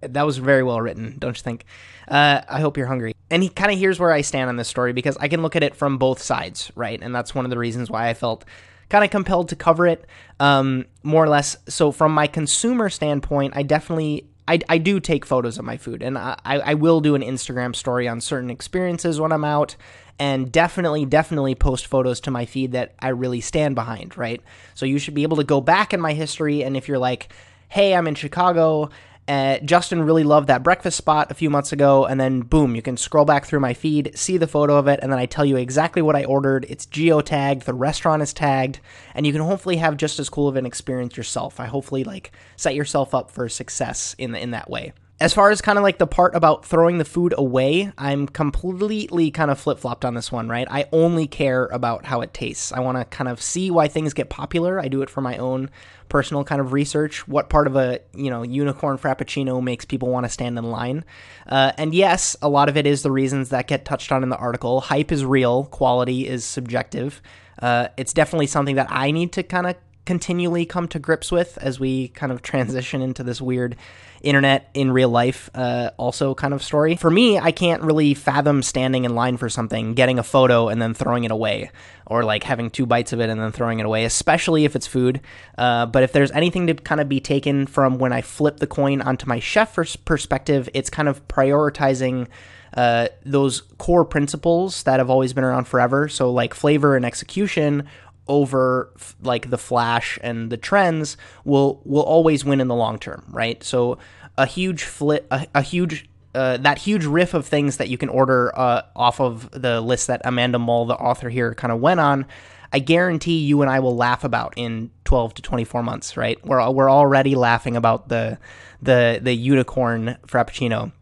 that 0.00 0.24
was 0.24 0.38
very 0.38 0.62
well 0.62 0.80
written, 0.80 1.16
don't 1.18 1.36
you 1.36 1.42
think? 1.42 1.66
Uh, 2.06 2.40
I 2.48 2.60
hope 2.60 2.78
you're 2.78 2.86
hungry. 2.86 3.14
And 3.30 3.42
he 3.42 3.50
kind 3.50 3.70
of 3.70 3.76
hears 3.76 4.00
where 4.00 4.12
I 4.12 4.22
stand 4.22 4.48
on 4.48 4.56
this 4.56 4.68
story 4.68 4.94
because 4.94 5.18
I 5.18 5.28
can 5.28 5.42
look 5.42 5.56
at 5.56 5.62
it 5.62 5.74
from 5.74 5.98
both 5.98 6.22
sides, 6.22 6.72
right? 6.74 6.98
And 7.02 7.14
that's 7.14 7.34
one 7.34 7.44
of 7.44 7.50
the 7.50 7.58
reasons 7.58 7.90
why 7.90 8.08
I 8.08 8.14
felt 8.14 8.46
kind 8.88 9.04
of 9.04 9.10
compelled 9.10 9.48
to 9.50 9.56
cover 9.56 9.86
it 9.86 10.06
um, 10.40 10.86
more 11.02 11.24
or 11.24 11.28
less. 11.28 11.56
So 11.68 11.92
from 11.92 12.12
my 12.12 12.26
consumer 12.26 12.88
standpoint, 12.88 13.54
I 13.56 13.62
definitely 13.62 14.28
I, 14.48 14.60
I 14.66 14.78
do 14.78 14.98
take 14.98 15.26
photos 15.26 15.58
of 15.58 15.66
my 15.66 15.76
food 15.76 16.02
and 16.02 16.16
I, 16.16 16.36
I 16.42 16.72
will 16.72 17.00
do 17.00 17.14
an 17.14 17.20
Instagram 17.20 17.76
story 17.76 18.08
on 18.08 18.22
certain 18.22 18.48
experiences 18.48 19.20
when 19.20 19.30
I'm 19.30 19.44
out 19.44 19.76
and 20.18 20.50
definitely, 20.50 21.04
definitely 21.04 21.54
post 21.54 21.86
photos 21.86 22.18
to 22.20 22.30
my 22.30 22.46
feed 22.46 22.72
that 22.72 22.94
I 22.98 23.08
really 23.08 23.42
stand 23.42 23.74
behind, 23.74 24.16
right? 24.16 24.42
So 24.74 24.86
you 24.86 24.98
should 24.98 25.12
be 25.12 25.22
able 25.22 25.36
to 25.36 25.44
go 25.44 25.60
back 25.60 25.92
in 25.92 26.00
my 26.00 26.14
history 26.14 26.64
and 26.64 26.78
if 26.78 26.88
you're 26.88 26.98
like, 26.98 27.30
hey, 27.68 27.94
I'm 27.94 28.08
in 28.08 28.14
Chicago 28.14 28.88
uh, 29.28 29.58
Justin 29.58 30.02
really 30.02 30.24
loved 30.24 30.48
that 30.48 30.62
breakfast 30.62 30.96
spot 30.96 31.30
a 31.30 31.34
few 31.34 31.50
months 31.50 31.72
ago, 31.72 32.06
and 32.06 32.18
then 32.18 32.40
boom, 32.40 32.74
you 32.74 32.82
can 32.82 32.96
scroll 32.96 33.24
back 33.24 33.44
through 33.44 33.60
my 33.60 33.74
feed, 33.74 34.16
see 34.18 34.38
the 34.38 34.46
photo 34.46 34.76
of 34.76 34.88
it, 34.88 35.00
and 35.02 35.12
then 35.12 35.18
I 35.18 35.26
tell 35.26 35.44
you 35.44 35.56
exactly 35.56 36.02
what 36.02 36.16
I 36.16 36.24
ordered. 36.24 36.66
It's 36.68 36.86
geo 36.86 37.20
tagged, 37.20 37.62
the 37.62 37.74
restaurant 37.74 38.22
is 38.22 38.32
tagged, 38.32 38.80
and 39.14 39.26
you 39.26 39.32
can 39.32 39.42
hopefully 39.42 39.76
have 39.76 39.96
just 39.96 40.18
as 40.18 40.30
cool 40.30 40.48
of 40.48 40.56
an 40.56 40.66
experience 40.66 41.16
yourself. 41.16 41.60
I 41.60 41.66
hopefully 41.66 42.04
like 42.04 42.32
set 42.56 42.74
yourself 42.74 43.14
up 43.14 43.30
for 43.30 43.48
success 43.48 44.14
in 44.18 44.34
in 44.34 44.52
that 44.52 44.70
way. 44.70 44.92
As 45.20 45.34
far 45.34 45.50
as 45.50 45.60
kind 45.60 45.78
of 45.78 45.82
like 45.82 45.98
the 45.98 46.06
part 46.06 46.36
about 46.36 46.64
throwing 46.64 46.98
the 46.98 47.04
food 47.04 47.34
away, 47.36 47.90
I'm 47.98 48.28
completely 48.28 49.32
kind 49.32 49.50
of 49.50 49.58
flip 49.58 49.80
flopped 49.80 50.04
on 50.04 50.14
this 50.14 50.30
one, 50.30 50.48
right? 50.48 50.68
I 50.70 50.86
only 50.92 51.26
care 51.26 51.66
about 51.66 52.04
how 52.04 52.20
it 52.20 52.32
tastes. 52.32 52.70
I 52.70 52.78
want 52.78 52.98
to 52.98 53.04
kind 53.04 53.28
of 53.28 53.42
see 53.42 53.68
why 53.68 53.88
things 53.88 54.14
get 54.14 54.28
popular. 54.30 54.78
I 54.78 54.86
do 54.86 55.02
it 55.02 55.10
for 55.10 55.20
my 55.20 55.36
own 55.36 55.70
personal 56.08 56.44
kind 56.44 56.60
of 56.60 56.72
research. 56.72 57.26
What 57.26 57.48
part 57.48 57.66
of 57.66 57.74
a 57.74 57.98
you 58.14 58.30
know 58.30 58.44
unicorn 58.44 58.96
frappuccino 58.96 59.60
makes 59.60 59.84
people 59.84 60.08
want 60.08 60.24
to 60.24 60.30
stand 60.30 60.56
in 60.56 60.70
line? 60.70 61.04
Uh, 61.48 61.72
and 61.76 61.92
yes, 61.96 62.36
a 62.40 62.48
lot 62.48 62.68
of 62.68 62.76
it 62.76 62.86
is 62.86 63.02
the 63.02 63.10
reasons 63.10 63.48
that 63.48 63.66
get 63.66 63.84
touched 63.84 64.12
on 64.12 64.22
in 64.22 64.28
the 64.28 64.36
article. 64.36 64.80
Hype 64.82 65.10
is 65.10 65.24
real, 65.24 65.64
quality 65.64 66.28
is 66.28 66.44
subjective. 66.44 67.20
Uh, 67.60 67.88
it's 67.96 68.12
definitely 68.12 68.46
something 68.46 68.76
that 68.76 68.86
I 68.88 69.10
need 69.10 69.32
to 69.32 69.42
kind 69.42 69.66
of 69.66 69.74
continually 70.06 70.64
come 70.64 70.86
to 70.88 71.00
grips 71.00 71.32
with 71.32 71.58
as 71.60 71.80
we 71.80 72.08
kind 72.08 72.30
of 72.30 72.40
transition 72.40 73.02
into 73.02 73.24
this 73.24 73.40
weird 73.40 73.74
internet 74.22 74.70
in 74.74 74.90
real 74.90 75.08
life 75.08 75.50
uh, 75.54 75.90
also 75.96 76.34
kind 76.34 76.54
of 76.54 76.62
story. 76.62 76.96
For 76.96 77.10
me, 77.10 77.38
I 77.38 77.52
can't 77.52 77.82
really 77.82 78.14
fathom 78.14 78.62
standing 78.62 79.04
in 79.04 79.14
line 79.14 79.36
for 79.36 79.48
something, 79.48 79.94
getting 79.94 80.18
a 80.18 80.22
photo, 80.22 80.68
and 80.68 80.80
then 80.80 80.94
throwing 80.94 81.24
it 81.24 81.30
away, 81.30 81.70
or 82.06 82.24
like 82.24 82.42
having 82.44 82.70
two 82.70 82.86
bites 82.86 83.12
of 83.12 83.20
it 83.20 83.30
and 83.30 83.40
then 83.40 83.52
throwing 83.52 83.78
it 83.78 83.86
away, 83.86 84.04
especially 84.04 84.64
if 84.64 84.74
it's 84.76 84.86
food. 84.86 85.20
Uh, 85.56 85.86
but 85.86 86.02
if 86.02 86.12
there's 86.12 86.30
anything 86.32 86.66
to 86.66 86.74
kind 86.74 87.00
of 87.00 87.08
be 87.08 87.20
taken 87.20 87.66
from 87.66 87.98
when 87.98 88.12
I 88.12 88.22
flip 88.22 88.58
the 88.58 88.66
coin 88.66 89.00
onto 89.00 89.26
my 89.26 89.38
chef 89.40 89.76
perspective, 90.04 90.68
it's 90.74 90.90
kind 90.90 91.08
of 91.08 91.26
prioritizing. 91.28 92.28
Uh, 92.74 93.08
those 93.24 93.62
core 93.78 94.04
principles 94.04 94.82
that 94.82 95.00
have 95.00 95.08
always 95.08 95.32
been 95.32 95.42
around 95.42 95.64
forever. 95.64 96.06
So, 96.06 96.30
like 96.30 96.52
flavor 96.52 96.96
and 96.96 97.04
execution 97.04 97.88
over 98.28 98.92
like 99.22 99.50
the 99.50 99.58
flash 99.58 100.18
and 100.22 100.50
the 100.50 100.56
trends 100.56 101.16
will 101.44 101.80
will 101.84 102.02
always 102.02 102.44
win 102.44 102.60
in 102.60 102.68
the 102.68 102.74
long 102.74 102.98
term, 102.98 103.24
right? 103.28 103.62
So 103.64 103.98
a 104.36 104.46
huge 104.46 104.84
flip, 104.84 105.26
a, 105.30 105.46
a 105.54 105.62
huge 105.62 106.08
uh, 106.34 106.56
that 106.58 106.78
huge 106.78 107.04
riff 107.04 107.34
of 107.34 107.46
things 107.46 107.78
that 107.78 107.88
you 107.88 107.98
can 107.98 108.08
order 108.08 108.56
uh, 108.56 108.82
off 108.94 109.20
of 109.20 109.50
the 109.50 109.80
list 109.80 110.06
that 110.06 110.20
Amanda 110.24 110.58
Mull, 110.58 110.86
the 110.86 110.94
author 110.94 111.28
here, 111.28 111.54
kind 111.54 111.72
of 111.72 111.80
went 111.80 112.00
on. 112.00 112.26
I 112.72 112.80
guarantee 112.80 113.38
you 113.38 113.62
and 113.62 113.70
I 113.70 113.80
will 113.80 113.96
laugh 113.96 114.24
about 114.24 114.52
in 114.56 114.90
12 115.04 115.34
to 115.34 115.42
24 115.42 115.82
months, 115.82 116.16
right? 116.16 116.44
We're 116.44 116.70
we're 116.70 116.90
already 116.90 117.34
laughing 117.34 117.76
about 117.76 118.08
the 118.08 118.38
the 118.82 119.20
the 119.22 119.32
unicorn 119.32 120.18
frappuccino. 120.26 120.92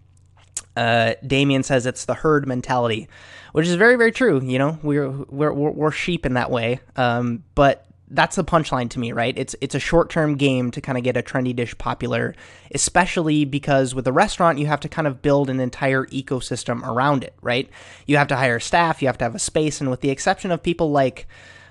Uh, 0.77 1.15
Damien 1.27 1.63
says 1.63 1.87
it's 1.87 2.05
the 2.05 2.15
herd 2.15 2.47
mentality 2.47 3.09
which 3.57 3.67
is 3.67 3.75
very 3.77 3.97
very 3.97 4.13
true. 4.13 4.43
You 4.43 4.59
know, 4.59 4.79
we're 4.83 5.09
we're 5.09 5.51
we're, 5.51 5.91
sheep 5.91 6.27
in 6.27 6.35
that 6.35 6.51
way. 6.51 6.81
Um, 6.95 7.43
but 7.55 7.87
that's 8.11 8.37
the 8.37 8.45
punchline 8.45 8.91
to 8.91 8.99
me, 8.99 9.13
right? 9.13 9.33
It's 9.35 9.57
it's 9.63 9.75
a 9.75 9.81
short 9.81 10.11
term 10.11 10.37
game 10.37 10.71
to 10.73 10.83
kind 10.83 10.99
of 10.99 11.05
get 11.05 11.17
a 11.17 11.23
trendy 11.23 11.57
dish 11.57 11.77
popular, 11.79 12.35
especially 12.75 13.47
because 13.47 13.95
with 13.95 14.07
a 14.07 14.13
restaurant 14.13 14.59
you 14.59 14.67
have 14.67 14.81
to 14.81 14.91
kind 14.91 15.09
of 15.09 15.23
build 15.23 15.49
an 15.49 15.59
entire 15.59 16.05
ecosystem 16.09 16.87
around 16.87 17.25
it, 17.25 17.35
right? 17.41 17.71
You 18.05 18.19
have 18.19 18.29
to 18.29 18.37
hire 18.37 18.61
staff, 18.61 19.01
you 19.01 19.09
have 19.09 19.17
to 19.19 19.25
have 19.25 19.35
a 19.35 19.39
space, 19.39 19.81
and 19.81 19.89
with 19.89 20.03
the 20.03 20.11
exception 20.11 20.51
of 20.51 20.63
people 20.63 20.91
like 20.91 21.27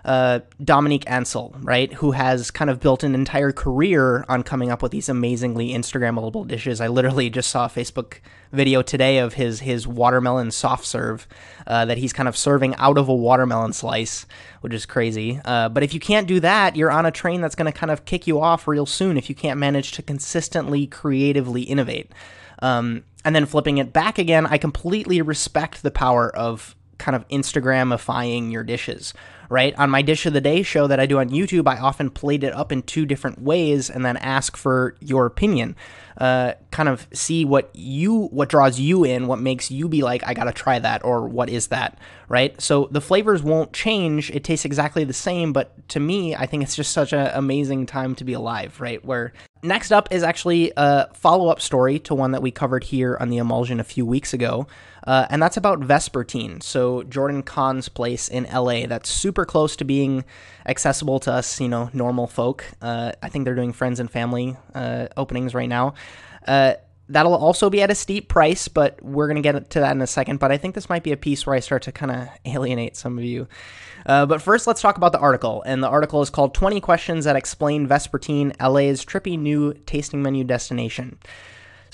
uh, 0.06 0.42
Dominique 0.64 1.10
Ansel, 1.10 1.56
right, 1.62 1.92
who 1.94 2.12
has 2.12 2.52
kind 2.52 2.70
of 2.70 2.80
built 2.80 3.04
an 3.04 3.16
entire 3.16 3.52
career 3.52 4.24
on 4.30 4.44
coming 4.44 4.70
up 4.70 4.84
with 4.84 4.92
these 4.92 5.10
amazingly 5.10 5.70
Instagrammable 5.70 6.48
dishes. 6.48 6.80
I 6.80 6.88
literally 6.88 7.32
just 7.32 7.50
saw 7.50 7.66
a 7.66 7.70
Facebook 7.70 8.20
video 8.52 8.84
today 8.84 9.18
of 9.18 9.34
his 9.34 9.62
his 9.62 9.88
watermelon 9.88 10.52
soft 10.52 10.86
serve 10.86 11.28
uh, 11.66 11.86
that 11.86 11.98
he's 11.98 12.14
kind 12.14 12.30
of 12.30 12.38
serving 12.38 12.76
out 12.76 13.00
of 13.00 13.10
a 13.10 13.16
watermelon 13.16 13.74
slice, 13.74 14.28
which 14.62 14.74
is 14.74 14.86
crazy. 14.86 15.42
Uh, 15.44 15.70
but 15.70 15.82
if 15.82 15.92
you 15.92 16.00
can't 16.00 16.28
do 16.28 16.40
that, 16.40 16.76
you're 16.76 16.92
on 16.92 17.08
a 17.08 17.12
train 17.12 17.42
that's 17.42 17.56
going 17.56 17.72
to 17.72 17.78
kind 17.78 17.92
of 17.92 18.06
kick 18.06 18.28
you 18.28 18.40
off 18.40 18.68
real 18.68 18.86
soon 18.86 19.18
if 19.18 19.28
you 19.28 19.34
can't 19.34 19.60
manage 19.60 19.92
to 19.94 20.04
consistently 20.04 20.86
creatively 20.86 21.64
innovate. 21.64 22.12
Um, 22.60 23.04
and 23.26 23.36
then 23.36 23.48
flipping 23.48 23.80
it 23.80 23.92
back 23.92 24.20
again, 24.20 24.46
I 24.46 24.60
completely 24.60 25.20
respect 25.24 25.82
the 25.82 25.90
power 25.90 26.30
of 26.30 26.76
kind 26.98 27.16
of 27.16 27.28
Instagramifying 27.28 28.52
your 28.52 28.64
dishes, 28.64 29.14
right? 29.50 29.76
On 29.78 29.90
my 29.90 30.02
Dish 30.02 30.26
of 30.26 30.34
the 30.34 30.42
Day 30.42 30.64
show 30.64 30.88
that 30.88 31.00
I 31.00 31.06
do 31.06 31.20
on 31.20 31.30
YouTube, 31.30 31.68
I 31.68 31.78
often 31.78 32.10
plate 32.10 32.44
it 32.44 32.54
up 32.54 32.72
in 32.72 32.82
two 32.82 33.06
different 33.06 33.42
ways 33.42 33.90
and 33.90 34.06
then 34.06 34.18
ask 34.18 34.58
for 34.58 34.96
your 35.00 35.26
opinion. 35.26 35.76
Uh, 36.18 36.54
kind 36.72 36.88
of 36.88 37.08
see 37.12 37.44
what 37.44 37.70
you 37.74 38.28
what 38.28 38.48
draws 38.48 38.80
you 38.80 39.04
in, 39.04 39.28
what 39.28 39.40
makes 39.40 39.70
you 39.70 39.90
be 39.90 40.02
like, 40.02 40.26
I 40.26 40.34
gotta 40.34 40.54
try 40.54 40.80
that, 40.80 41.04
or 41.04 41.28
what 41.28 41.50
is 41.50 41.68
that, 41.68 42.00
right? 42.30 42.60
So 42.62 42.88
the 42.90 43.02
flavors 43.02 43.44
won't 43.44 43.74
change; 43.74 44.32
it 44.32 44.46
tastes 44.46 44.64
exactly 44.64 45.04
the 45.04 45.12
same. 45.12 45.52
But 45.52 45.90
to 45.90 46.00
me, 46.00 46.34
I 46.34 46.46
think 46.46 46.64
it's 46.64 46.76
just 46.76 46.94
such 46.94 47.12
an 47.12 47.32
amazing 47.34 47.86
time 47.86 48.16
to 48.16 48.24
be 48.24 48.32
alive, 48.32 48.80
right? 48.80 49.04
Where 49.04 49.34
next 49.62 49.92
up 49.92 50.08
is 50.12 50.24
actually 50.24 50.72
a 50.78 51.14
follow 51.14 51.50
up 51.50 51.60
story 51.60 52.00
to 52.00 52.16
one 52.16 52.32
that 52.32 52.42
we 52.42 52.52
covered 52.52 52.86
here 52.86 53.18
on 53.20 53.30
the 53.30 53.38
emulsion 53.38 53.82
a 53.82 53.84
few 53.84 54.06
weeks 54.06 54.34
ago. 54.34 54.68
Uh, 55.06 55.28
and 55.30 55.42
that's 55.42 55.58
about 55.58 55.82
Vespertine. 55.82 56.64
So 56.64 57.04
Jordan 57.04 57.44
Kahn's 57.44 57.90
place 57.90 58.28
in 58.28 58.46
LA 58.52 58.88
that's 58.88 59.10
super 59.10 59.46
close 59.46 59.76
to 59.78 59.86
being 59.86 60.26
accessible 60.66 61.20
to 61.22 61.32
us, 61.32 61.60
you 61.62 61.70
know, 61.70 61.90
normal 61.94 62.28
folk. 62.28 62.66
Uh, 62.82 63.12
I 63.22 63.30
think 63.30 63.46
they're 63.46 63.56
doing 63.56 63.74
friends 63.74 64.00
and 64.00 64.10
family 64.10 64.58
uh, 64.74 65.08
openings 65.16 65.54
right 65.54 65.70
now. 65.70 65.94
Uh, 66.48 66.74
that'll 67.10 67.36
also 67.36 67.70
be 67.70 67.82
at 67.82 67.92
a 67.92 67.96
steep 67.96 68.30
price, 68.30 68.68
but 68.68 69.02
we're 69.04 69.28
going 69.28 69.42
to 69.42 69.42
get 69.42 69.70
to 69.72 69.80
that 69.80 69.92
in 69.92 70.02
a 70.02 70.08
second. 70.08 70.40
But 70.40 70.52
I 70.52 70.58
think 70.58 70.76
this 70.76 70.90
might 70.90 71.04
be 71.04 71.12
a 71.12 71.18
piece 71.18 71.46
where 71.46 71.56
I 71.56 71.60
start 71.60 71.84
to 71.84 71.92
kind 71.92 72.12
of 72.12 72.28
alienate 72.46 72.96
some 72.96 73.18
of 73.18 73.24
you. 73.24 73.48
Uh, 74.06 74.26
but 74.26 74.42
first, 74.42 74.68
let's 74.68 74.82
talk 74.82 74.98
about 74.98 75.12
the 75.12 75.20
article. 75.20 75.64
And 75.64 75.84
the 75.84 75.88
article 75.88 76.22
is 76.22 76.30
called 76.30 76.54
20 76.54 76.80
Questions 76.82 77.26
That 77.26 77.36
Explain 77.36 77.88
Vespertine, 77.88 78.54
LA's 78.62 79.04
Trippy 79.04 79.38
New 79.38 79.74
Tasting 79.86 80.22
Menu 80.22 80.44
Destination. 80.44 81.20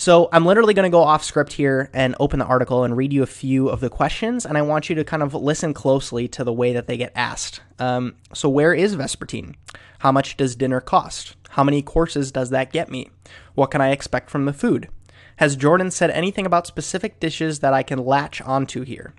So 0.01 0.29
I'm 0.31 0.47
literally 0.47 0.73
going 0.73 0.89
to 0.89 0.97
go 0.97 1.03
off 1.03 1.23
script 1.23 1.53
here 1.53 1.91
and 1.93 2.15
open 2.19 2.39
the 2.39 2.45
article 2.45 2.83
and 2.83 2.97
read 2.97 3.13
you 3.13 3.21
a 3.21 3.27
few 3.27 3.69
of 3.69 3.81
the 3.81 3.89
questions, 3.91 4.47
and 4.47 4.57
I 4.57 4.63
want 4.63 4.89
you 4.89 4.95
to 4.95 5.03
kind 5.03 5.21
of 5.21 5.35
listen 5.35 5.75
closely 5.75 6.27
to 6.29 6.43
the 6.43 6.51
way 6.51 6.73
that 6.73 6.87
they 6.87 6.97
get 6.97 7.11
asked. 7.13 7.61
Um, 7.77 8.15
so 8.33 8.49
where 8.49 8.73
is 8.73 8.95
Vespertine? 8.95 9.53
How 9.99 10.11
much 10.11 10.37
does 10.37 10.55
dinner 10.55 10.81
cost? 10.81 11.35
How 11.49 11.63
many 11.63 11.83
courses 11.83 12.31
does 12.31 12.49
that 12.49 12.73
get 12.73 12.89
me? 12.89 13.11
What 13.53 13.69
can 13.69 13.79
I 13.79 13.91
expect 13.91 14.31
from 14.31 14.45
the 14.45 14.53
food? 14.53 14.89
Has 15.35 15.55
Jordan 15.55 15.91
said 15.91 16.09
anything 16.09 16.47
about 16.47 16.65
specific 16.65 17.19
dishes 17.19 17.59
that 17.59 17.75
I 17.75 17.83
can 17.83 18.03
latch 18.03 18.41
onto 18.41 18.81
here? 18.81 19.13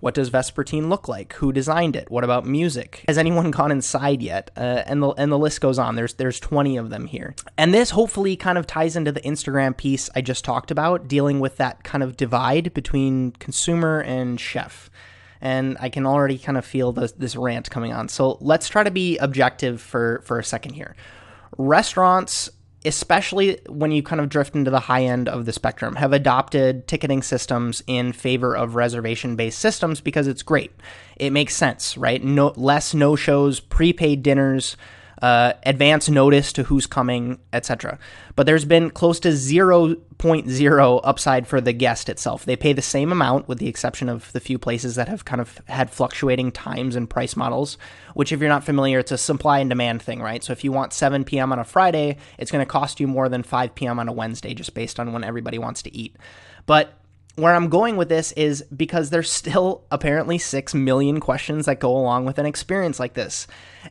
What 0.00 0.14
does 0.14 0.30
Vespertine 0.30 0.88
look 0.88 1.08
like? 1.08 1.32
Who 1.34 1.52
designed 1.52 1.96
it? 1.96 2.10
What 2.10 2.24
about 2.24 2.46
music? 2.46 3.04
Has 3.08 3.18
anyone 3.18 3.50
gone 3.50 3.72
inside 3.72 4.22
yet? 4.22 4.50
Uh, 4.56 4.82
and 4.86 5.02
the 5.02 5.08
and 5.10 5.32
the 5.32 5.38
list 5.38 5.60
goes 5.60 5.78
on. 5.78 5.96
There's 5.96 6.14
there's 6.14 6.40
20 6.40 6.76
of 6.76 6.90
them 6.90 7.06
here. 7.06 7.34
And 7.56 7.74
this 7.74 7.90
hopefully 7.90 8.36
kind 8.36 8.58
of 8.58 8.66
ties 8.66 8.96
into 8.96 9.12
the 9.12 9.20
Instagram 9.22 9.76
piece 9.76 10.08
I 10.14 10.20
just 10.20 10.44
talked 10.44 10.70
about, 10.70 11.08
dealing 11.08 11.40
with 11.40 11.56
that 11.56 11.84
kind 11.84 12.02
of 12.02 12.16
divide 12.16 12.72
between 12.74 13.32
consumer 13.32 14.00
and 14.00 14.38
chef. 14.38 14.90
And 15.40 15.76
I 15.80 15.88
can 15.88 16.06
already 16.06 16.38
kind 16.38 16.58
of 16.58 16.64
feel 16.64 16.92
this, 16.92 17.12
this 17.12 17.36
rant 17.36 17.70
coming 17.70 17.92
on. 17.92 18.08
So 18.08 18.38
let's 18.40 18.68
try 18.68 18.82
to 18.82 18.90
be 18.90 19.18
objective 19.18 19.80
for 19.80 20.22
for 20.24 20.38
a 20.38 20.44
second 20.44 20.74
here. 20.74 20.94
Restaurants 21.56 22.50
especially 22.84 23.58
when 23.68 23.90
you 23.90 24.02
kind 24.02 24.20
of 24.20 24.28
drift 24.28 24.54
into 24.54 24.70
the 24.70 24.80
high 24.80 25.04
end 25.04 25.28
of 25.28 25.44
the 25.46 25.52
spectrum, 25.52 25.96
have 25.96 26.12
adopted 26.12 26.86
ticketing 26.86 27.22
systems 27.22 27.82
in 27.86 28.12
favor 28.12 28.56
of 28.56 28.74
reservation 28.74 29.36
based 29.36 29.58
systems 29.58 30.00
because 30.00 30.26
it's 30.26 30.42
great. 30.42 30.72
It 31.16 31.30
makes 31.30 31.56
sense, 31.56 31.96
right? 31.96 32.22
No 32.22 32.52
less 32.56 32.94
no 32.94 33.16
shows, 33.16 33.60
prepaid 33.60 34.22
dinners, 34.22 34.76
uh, 35.22 35.54
advance 35.64 36.08
notice 36.08 36.52
to 36.52 36.64
who's 36.64 36.86
coming, 36.86 37.38
etc. 37.52 37.98
But 38.36 38.46
there's 38.46 38.64
been 38.64 38.90
close 38.90 39.18
to 39.20 39.28
0.0 39.28 41.00
upside 41.04 41.46
for 41.46 41.60
the 41.60 41.72
guest 41.72 42.08
itself. 42.08 42.44
They 42.44 42.56
pay 42.56 42.72
the 42.72 42.82
same 42.82 43.10
amount, 43.10 43.48
with 43.48 43.58
the 43.58 43.68
exception 43.68 44.08
of 44.08 44.32
the 44.32 44.40
few 44.40 44.58
places 44.58 44.94
that 44.94 45.08
have 45.08 45.24
kind 45.24 45.40
of 45.40 45.60
had 45.66 45.90
fluctuating 45.90 46.52
times 46.52 46.94
and 46.94 47.10
price 47.10 47.36
models. 47.36 47.78
Which, 48.14 48.32
if 48.32 48.40
you're 48.40 48.48
not 48.48 48.64
familiar, 48.64 48.98
it's 48.98 49.12
a 49.12 49.18
supply 49.18 49.58
and 49.58 49.70
demand 49.70 50.02
thing, 50.02 50.20
right? 50.20 50.42
So 50.42 50.52
if 50.52 50.64
you 50.64 50.72
want 50.72 50.92
7 50.92 51.24
p.m. 51.24 51.52
on 51.52 51.58
a 51.58 51.64
Friday, 51.64 52.16
it's 52.38 52.50
going 52.50 52.64
to 52.64 52.70
cost 52.70 53.00
you 53.00 53.06
more 53.06 53.28
than 53.28 53.42
5 53.42 53.74
p.m. 53.74 53.98
on 53.98 54.08
a 54.08 54.12
Wednesday, 54.12 54.54
just 54.54 54.74
based 54.74 55.00
on 55.00 55.12
when 55.12 55.24
everybody 55.24 55.58
wants 55.58 55.82
to 55.82 55.96
eat. 55.96 56.16
But 56.66 56.97
where 57.38 57.54
I'm 57.54 57.68
going 57.68 57.96
with 57.96 58.08
this 58.08 58.32
is 58.32 58.62
because 58.76 59.10
there's 59.10 59.30
still 59.30 59.84
apparently 59.92 60.38
6 60.38 60.74
million 60.74 61.20
questions 61.20 61.66
that 61.66 61.78
go 61.78 61.96
along 61.96 62.24
with 62.24 62.36
an 62.38 62.46
experience 62.46 62.98
like 62.98 63.14
this. 63.14 63.46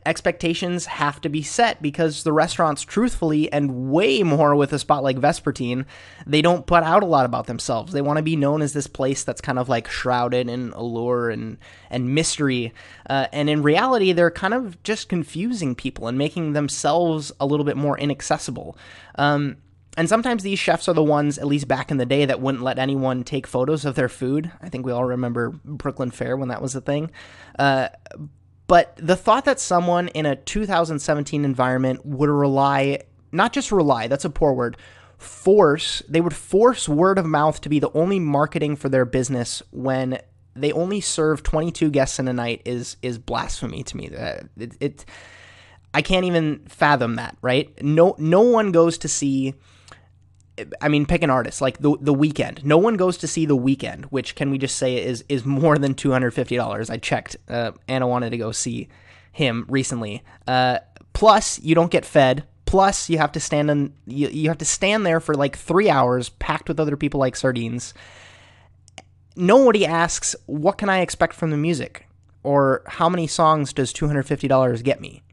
Expectations 0.05 0.85
have 0.85 1.21
to 1.21 1.29
be 1.29 1.41
set 1.41 1.81
because 1.81 2.23
the 2.23 2.33
restaurants, 2.33 2.81
truthfully, 2.81 3.51
and 3.53 3.89
way 3.89 4.21
more 4.21 4.53
with 4.53 4.73
a 4.73 4.79
spot 4.79 5.01
like 5.01 5.15
Vespertine, 5.15 5.85
they 6.25 6.41
don't 6.41 6.67
put 6.67 6.83
out 6.83 7.03
a 7.03 7.07
lot 7.07 7.25
about 7.25 7.47
themselves. 7.47 7.93
They 7.93 8.01
want 8.01 8.17
to 8.17 8.23
be 8.23 8.35
known 8.35 8.61
as 8.61 8.73
this 8.73 8.87
place 8.87 9.23
that's 9.23 9.39
kind 9.39 9.57
of 9.57 9.69
like 9.69 9.87
shrouded 9.87 10.49
in 10.49 10.73
allure 10.73 11.29
and, 11.29 11.57
and 11.89 12.13
mystery. 12.13 12.73
Uh, 13.09 13.27
and 13.31 13.49
in 13.49 13.63
reality, 13.63 14.11
they're 14.11 14.29
kind 14.29 14.53
of 14.53 14.83
just 14.83 15.07
confusing 15.07 15.73
people 15.73 16.09
and 16.09 16.17
making 16.17 16.51
themselves 16.51 17.31
a 17.39 17.45
little 17.45 17.65
bit 17.65 17.77
more 17.77 17.97
inaccessible. 17.97 18.77
Um, 19.15 19.55
and 19.97 20.07
sometimes 20.07 20.43
these 20.43 20.59
chefs 20.59 20.87
are 20.87 20.93
the 20.93 21.03
ones, 21.03 21.39
at 21.39 21.47
least 21.47 21.67
back 21.67 21.89
in 21.89 21.97
the 21.97 22.05
day, 22.05 22.25
that 22.25 22.39
wouldn't 22.39 22.63
let 22.63 22.77
anyone 22.77 23.23
take 23.23 23.47
photos 23.47 23.83
of 23.83 23.95
their 23.95 24.07
food. 24.07 24.51
I 24.61 24.69
think 24.69 24.85
we 24.85 24.91
all 24.91 25.03
remember 25.03 25.49
Brooklyn 25.65 26.11
Fare 26.11 26.37
when 26.37 26.49
that 26.49 26.61
was 26.61 26.75
a 26.75 26.81
thing. 26.81 27.09
Uh, 27.57 27.89
but 28.67 28.95
the 28.97 29.15
thought 29.15 29.45
that 29.45 29.59
someone 29.59 30.09
in 30.09 30.27
a 30.27 30.35
2017 30.35 31.43
environment 31.43 32.05
would 32.05 32.29
rely, 32.29 32.99
not 33.31 33.53
just 33.53 33.71
rely, 33.71 34.07
that's 34.07 34.23
a 34.23 34.29
poor 34.29 34.53
word, 34.53 34.77
force, 35.17 36.03
they 36.07 36.21
would 36.21 36.35
force 36.35 36.87
word 36.87 37.17
of 37.17 37.25
mouth 37.25 37.59
to 37.61 37.69
be 37.69 37.79
the 37.79 37.91
only 37.93 38.19
marketing 38.19 38.75
for 38.75 38.89
their 38.89 39.05
business 39.05 39.63
when 39.71 40.19
they 40.55 40.71
only 40.73 41.01
serve 41.01 41.41
22 41.41 41.89
guests 41.89 42.19
in 42.19 42.27
a 42.27 42.33
night 42.33 42.61
is 42.65 42.97
is 43.01 43.17
blasphemy 43.17 43.83
to 43.83 43.97
me. 43.97 44.09
Uh, 44.15 44.41
it, 44.57 44.73
it 44.79 45.05
I 45.93 46.01
can't 46.03 46.25
even 46.25 46.65
fathom 46.67 47.15
that, 47.15 47.35
right? 47.41 47.71
No 47.83 48.15
no 48.19 48.41
one 48.41 48.71
goes 48.71 48.97
to 48.99 49.07
see 49.07 49.55
I 50.81 50.87
mean, 50.87 51.05
pick 51.05 51.23
an 51.23 51.29
artist 51.29 51.61
like 51.61 51.79
the 51.79 51.97
the 52.01 52.13
Weeknd. 52.13 52.63
No 52.63 52.77
one 52.77 52.95
goes 52.95 53.17
to 53.17 53.27
see 53.27 53.45
the 53.45 53.57
Weeknd, 53.57 54.05
which 54.05 54.35
can 54.35 54.49
we 54.49 54.57
just 54.57 54.77
say 54.77 55.03
is 55.03 55.23
is 55.29 55.45
more 55.45 55.77
than 55.77 55.93
two 55.93 56.11
hundred 56.11 56.31
fifty 56.31 56.55
dollars. 56.55 56.89
I 56.89 56.97
checked. 56.97 57.37
Uh, 57.47 57.71
Anna 57.87 58.07
wanted 58.07 58.31
to 58.31 58.37
go 58.37 58.51
see 58.51 58.87
him 59.31 59.65
recently. 59.69 60.23
Uh, 60.47 60.79
plus, 61.13 61.59
you 61.59 61.75
don't 61.75 61.91
get 61.91 62.05
fed. 62.05 62.43
Plus, 62.65 63.09
you 63.09 63.17
have 63.17 63.31
to 63.31 63.39
stand 63.39 63.69
in 63.69 63.93
you, 64.05 64.27
you 64.29 64.49
have 64.49 64.57
to 64.57 64.65
stand 64.65 65.05
there 65.05 65.19
for 65.19 65.35
like 65.35 65.55
three 65.55 65.89
hours, 65.89 66.29
packed 66.29 66.67
with 66.67 66.79
other 66.79 66.97
people 66.97 67.19
like 67.19 67.35
sardines. 67.35 67.93
Nobody 69.35 69.85
asks, 69.85 70.35
"What 70.47 70.77
can 70.77 70.89
I 70.89 70.99
expect 70.99 71.33
from 71.33 71.51
the 71.51 71.57
music?" 71.57 72.07
or 72.43 72.81
"How 72.87 73.09
many 73.09 73.27
songs 73.27 73.73
does 73.73 73.93
two 73.93 74.07
hundred 74.07 74.23
fifty 74.23 74.47
dollars 74.47 74.81
get 74.81 74.99
me?" 74.99 75.23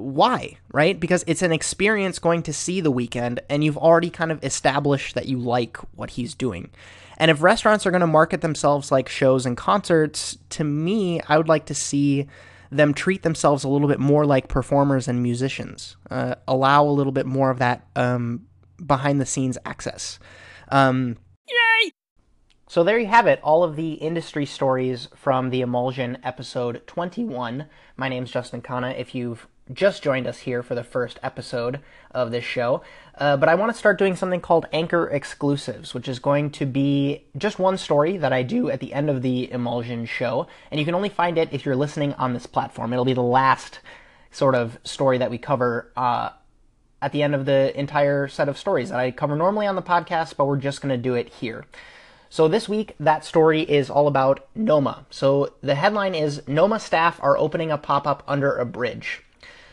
Why, 0.00 0.58
right? 0.72 0.98
Because 0.98 1.24
it's 1.26 1.42
an 1.42 1.52
experience 1.52 2.18
going 2.18 2.42
to 2.44 2.52
see 2.52 2.80
the 2.80 2.92
Weeknd, 2.92 3.38
and 3.48 3.62
you've 3.62 3.78
already 3.78 4.10
kind 4.10 4.32
of 4.32 4.42
established 4.42 5.14
that 5.14 5.26
you 5.26 5.38
like 5.38 5.76
what 5.94 6.10
he's 6.10 6.34
doing. 6.34 6.70
And 7.18 7.30
if 7.30 7.42
restaurants 7.42 7.84
are 7.84 7.90
going 7.90 8.00
to 8.00 8.06
market 8.06 8.40
themselves 8.40 8.90
like 8.90 9.08
shows 9.08 9.44
and 9.44 9.56
concerts, 9.56 10.38
to 10.50 10.64
me, 10.64 11.20
I 11.28 11.36
would 11.36 11.48
like 11.48 11.66
to 11.66 11.74
see 11.74 12.26
them 12.70 12.94
treat 12.94 13.22
themselves 13.22 13.64
a 13.64 13.68
little 13.68 13.88
bit 13.88 14.00
more 14.00 14.24
like 14.24 14.48
performers 14.48 15.06
and 15.06 15.22
musicians, 15.22 15.96
uh, 16.10 16.36
allow 16.48 16.84
a 16.84 16.88
little 16.88 17.12
bit 17.12 17.26
more 17.26 17.50
of 17.50 17.58
that 17.58 17.86
um, 17.96 18.46
behind 18.84 19.20
the 19.20 19.26
scenes 19.26 19.58
access. 19.66 20.18
Um, 20.68 21.18
Yay! 21.48 21.92
So 22.68 22.84
there 22.84 22.98
you 22.98 23.08
have 23.08 23.26
it, 23.26 23.40
all 23.42 23.64
of 23.64 23.74
the 23.74 23.94
industry 23.94 24.46
stories 24.46 25.08
from 25.16 25.50
the 25.50 25.60
Emulsion 25.60 26.18
episode 26.22 26.86
21. 26.86 27.66
My 27.96 28.08
name's 28.08 28.30
Justin 28.30 28.62
Khanna. 28.62 28.96
If 28.96 29.14
you've 29.14 29.48
just 29.72 30.02
joined 30.02 30.26
us 30.26 30.40
here 30.40 30.62
for 30.62 30.74
the 30.74 30.84
first 30.84 31.18
episode 31.22 31.80
of 32.10 32.30
this 32.30 32.44
show. 32.44 32.82
Uh, 33.16 33.36
but 33.36 33.48
I 33.48 33.54
want 33.54 33.72
to 33.72 33.78
start 33.78 33.98
doing 33.98 34.16
something 34.16 34.40
called 34.40 34.66
Anchor 34.72 35.08
Exclusives, 35.08 35.94
which 35.94 36.08
is 36.08 36.18
going 36.18 36.50
to 36.52 36.66
be 36.66 37.24
just 37.36 37.58
one 37.58 37.76
story 37.76 38.16
that 38.16 38.32
I 38.32 38.42
do 38.42 38.70
at 38.70 38.80
the 38.80 38.92
end 38.92 39.10
of 39.10 39.22
the 39.22 39.50
Emulsion 39.52 40.06
show. 40.06 40.46
And 40.70 40.80
you 40.80 40.86
can 40.86 40.94
only 40.94 41.08
find 41.08 41.36
it 41.38 41.50
if 41.52 41.64
you're 41.64 41.76
listening 41.76 42.14
on 42.14 42.32
this 42.32 42.46
platform. 42.46 42.92
It'll 42.92 43.04
be 43.04 43.12
the 43.12 43.22
last 43.22 43.80
sort 44.30 44.54
of 44.54 44.78
story 44.84 45.18
that 45.18 45.30
we 45.30 45.38
cover 45.38 45.92
uh, 45.96 46.30
at 47.02 47.12
the 47.12 47.22
end 47.22 47.34
of 47.34 47.44
the 47.44 47.78
entire 47.78 48.28
set 48.28 48.48
of 48.48 48.58
stories 48.58 48.90
that 48.90 49.00
I 49.00 49.10
cover 49.10 49.36
normally 49.36 49.66
on 49.66 49.76
the 49.76 49.82
podcast, 49.82 50.36
but 50.36 50.46
we're 50.46 50.56
just 50.56 50.80
going 50.80 50.94
to 50.94 51.02
do 51.02 51.14
it 51.14 51.28
here. 51.28 51.64
So 52.28 52.46
this 52.46 52.68
week, 52.68 52.94
that 53.00 53.24
story 53.24 53.62
is 53.62 53.90
all 53.90 54.06
about 54.06 54.46
Noma. 54.54 55.04
So 55.10 55.54
the 55.62 55.74
headline 55.74 56.14
is 56.14 56.46
Noma 56.46 56.78
staff 56.78 57.18
are 57.22 57.36
opening 57.36 57.72
a 57.72 57.78
pop 57.78 58.06
up 58.06 58.22
under 58.28 58.56
a 58.56 58.64
bridge. 58.64 59.24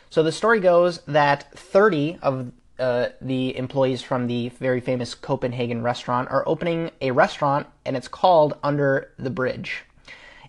So 0.10 0.24
the 0.24 0.32
story 0.32 0.60
goes 0.60 1.02
that 1.08 1.52
30 1.54 2.20
of 2.22 2.52
uh, 2.80 3.10
the 3.22 3.58
employees 3.58 4.02
from 4.02 4.28
the 4.28 4.50
very 4.50 4.80
famous 4.80 5.16
Copenhagen 5.16 5.82
restaurant 5.82 6.30
are 6.30 6.48
opening 6.48 6.92
a 7.02 7.12
restaurant, 7.12 7.68
and 7.86 7.98
it's 7.98 8.08
called 8.08 8.58
Under 8.64 9.12
the 9.18 9.30
Bridge. 9.30 9.84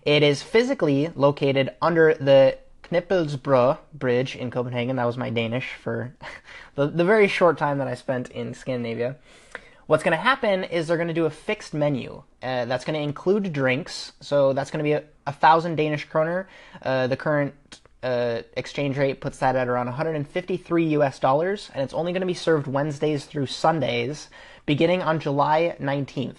It 0.03 0.23
is 0.23 0.41
physically 0.41 1.11
located 1.15 1.71
under 1.81 2.13
the 2.13 2.57
Knippelsbro 2.91 3.77
Bridge 3.93 4.35
in 4.35 4.51
Copenhagen. 4.51 4.95
That 4.95 5.05
was 5.05 5.17
my 5.17 5.29
Danish 5.29 5.73
for 5.73 6.15
the, 6.75 6.87
the 6.87 7.03
very 7.03 7.27
short 7.27 7.57
time 7.57 7.79
that 7.79 7.87
I 7.87 7.95
spent 7.95 8.29
in 8.29 8.53
Scandinavia. 8.53 9.17
What's 9.87 10.03
going 10.03 10.15
to 10.15 10.21
happen 10.21 10.63
is 10.65 10.87
they're 10.87 10.97
going 10.97 11.07
to 11.07 11.13
do 11.15 11.25
a 11.25 11.31
fixed 11.31 11.73
menu. 11.73 12.21
Uh, 12.43 12.65
that's 12.65 12.85
going 12.85 12.93
to 12.93 13.01
include 13.01 13.51
drinks. 13.51 14.11
So 14.21 14.53
that's 14.53 14.69
going 14.69 14.79
to 14.79 14.83
be 14.83 14.93
a, 14.93 15.03
a 15.25 15.33
thousand 15.33 15.77
Danish 15.77 16.05
kroner. 16.05 16.47
Uh, 16.81 17.07
the 17.07 17.17
current 17.17 17.79
uh, 18.03 18.41
exchange 18.55 18.97
rate 18.97 19.21
puts 19.21 19.39
that 19.39 19.55
at 19.55 19.67
around 19.67 19.87
153 19.87 20.85
US 20.97 21.19
dollars, 21.19 21.69
and 21.73 21.83
it's 21.83 21.93
only 21.93 22.11
going 22.11 22.21
to 22.21 22.27
be 22.27 22.33
served 22.33 22.67
Wednesdays 22.67 23.25
through 23.25 23.47
Sundays, 23.47 24.29
beginning 24.65 25.01
on 25.01 25.19
July 25.19 25.75
19th. 25.79 26.37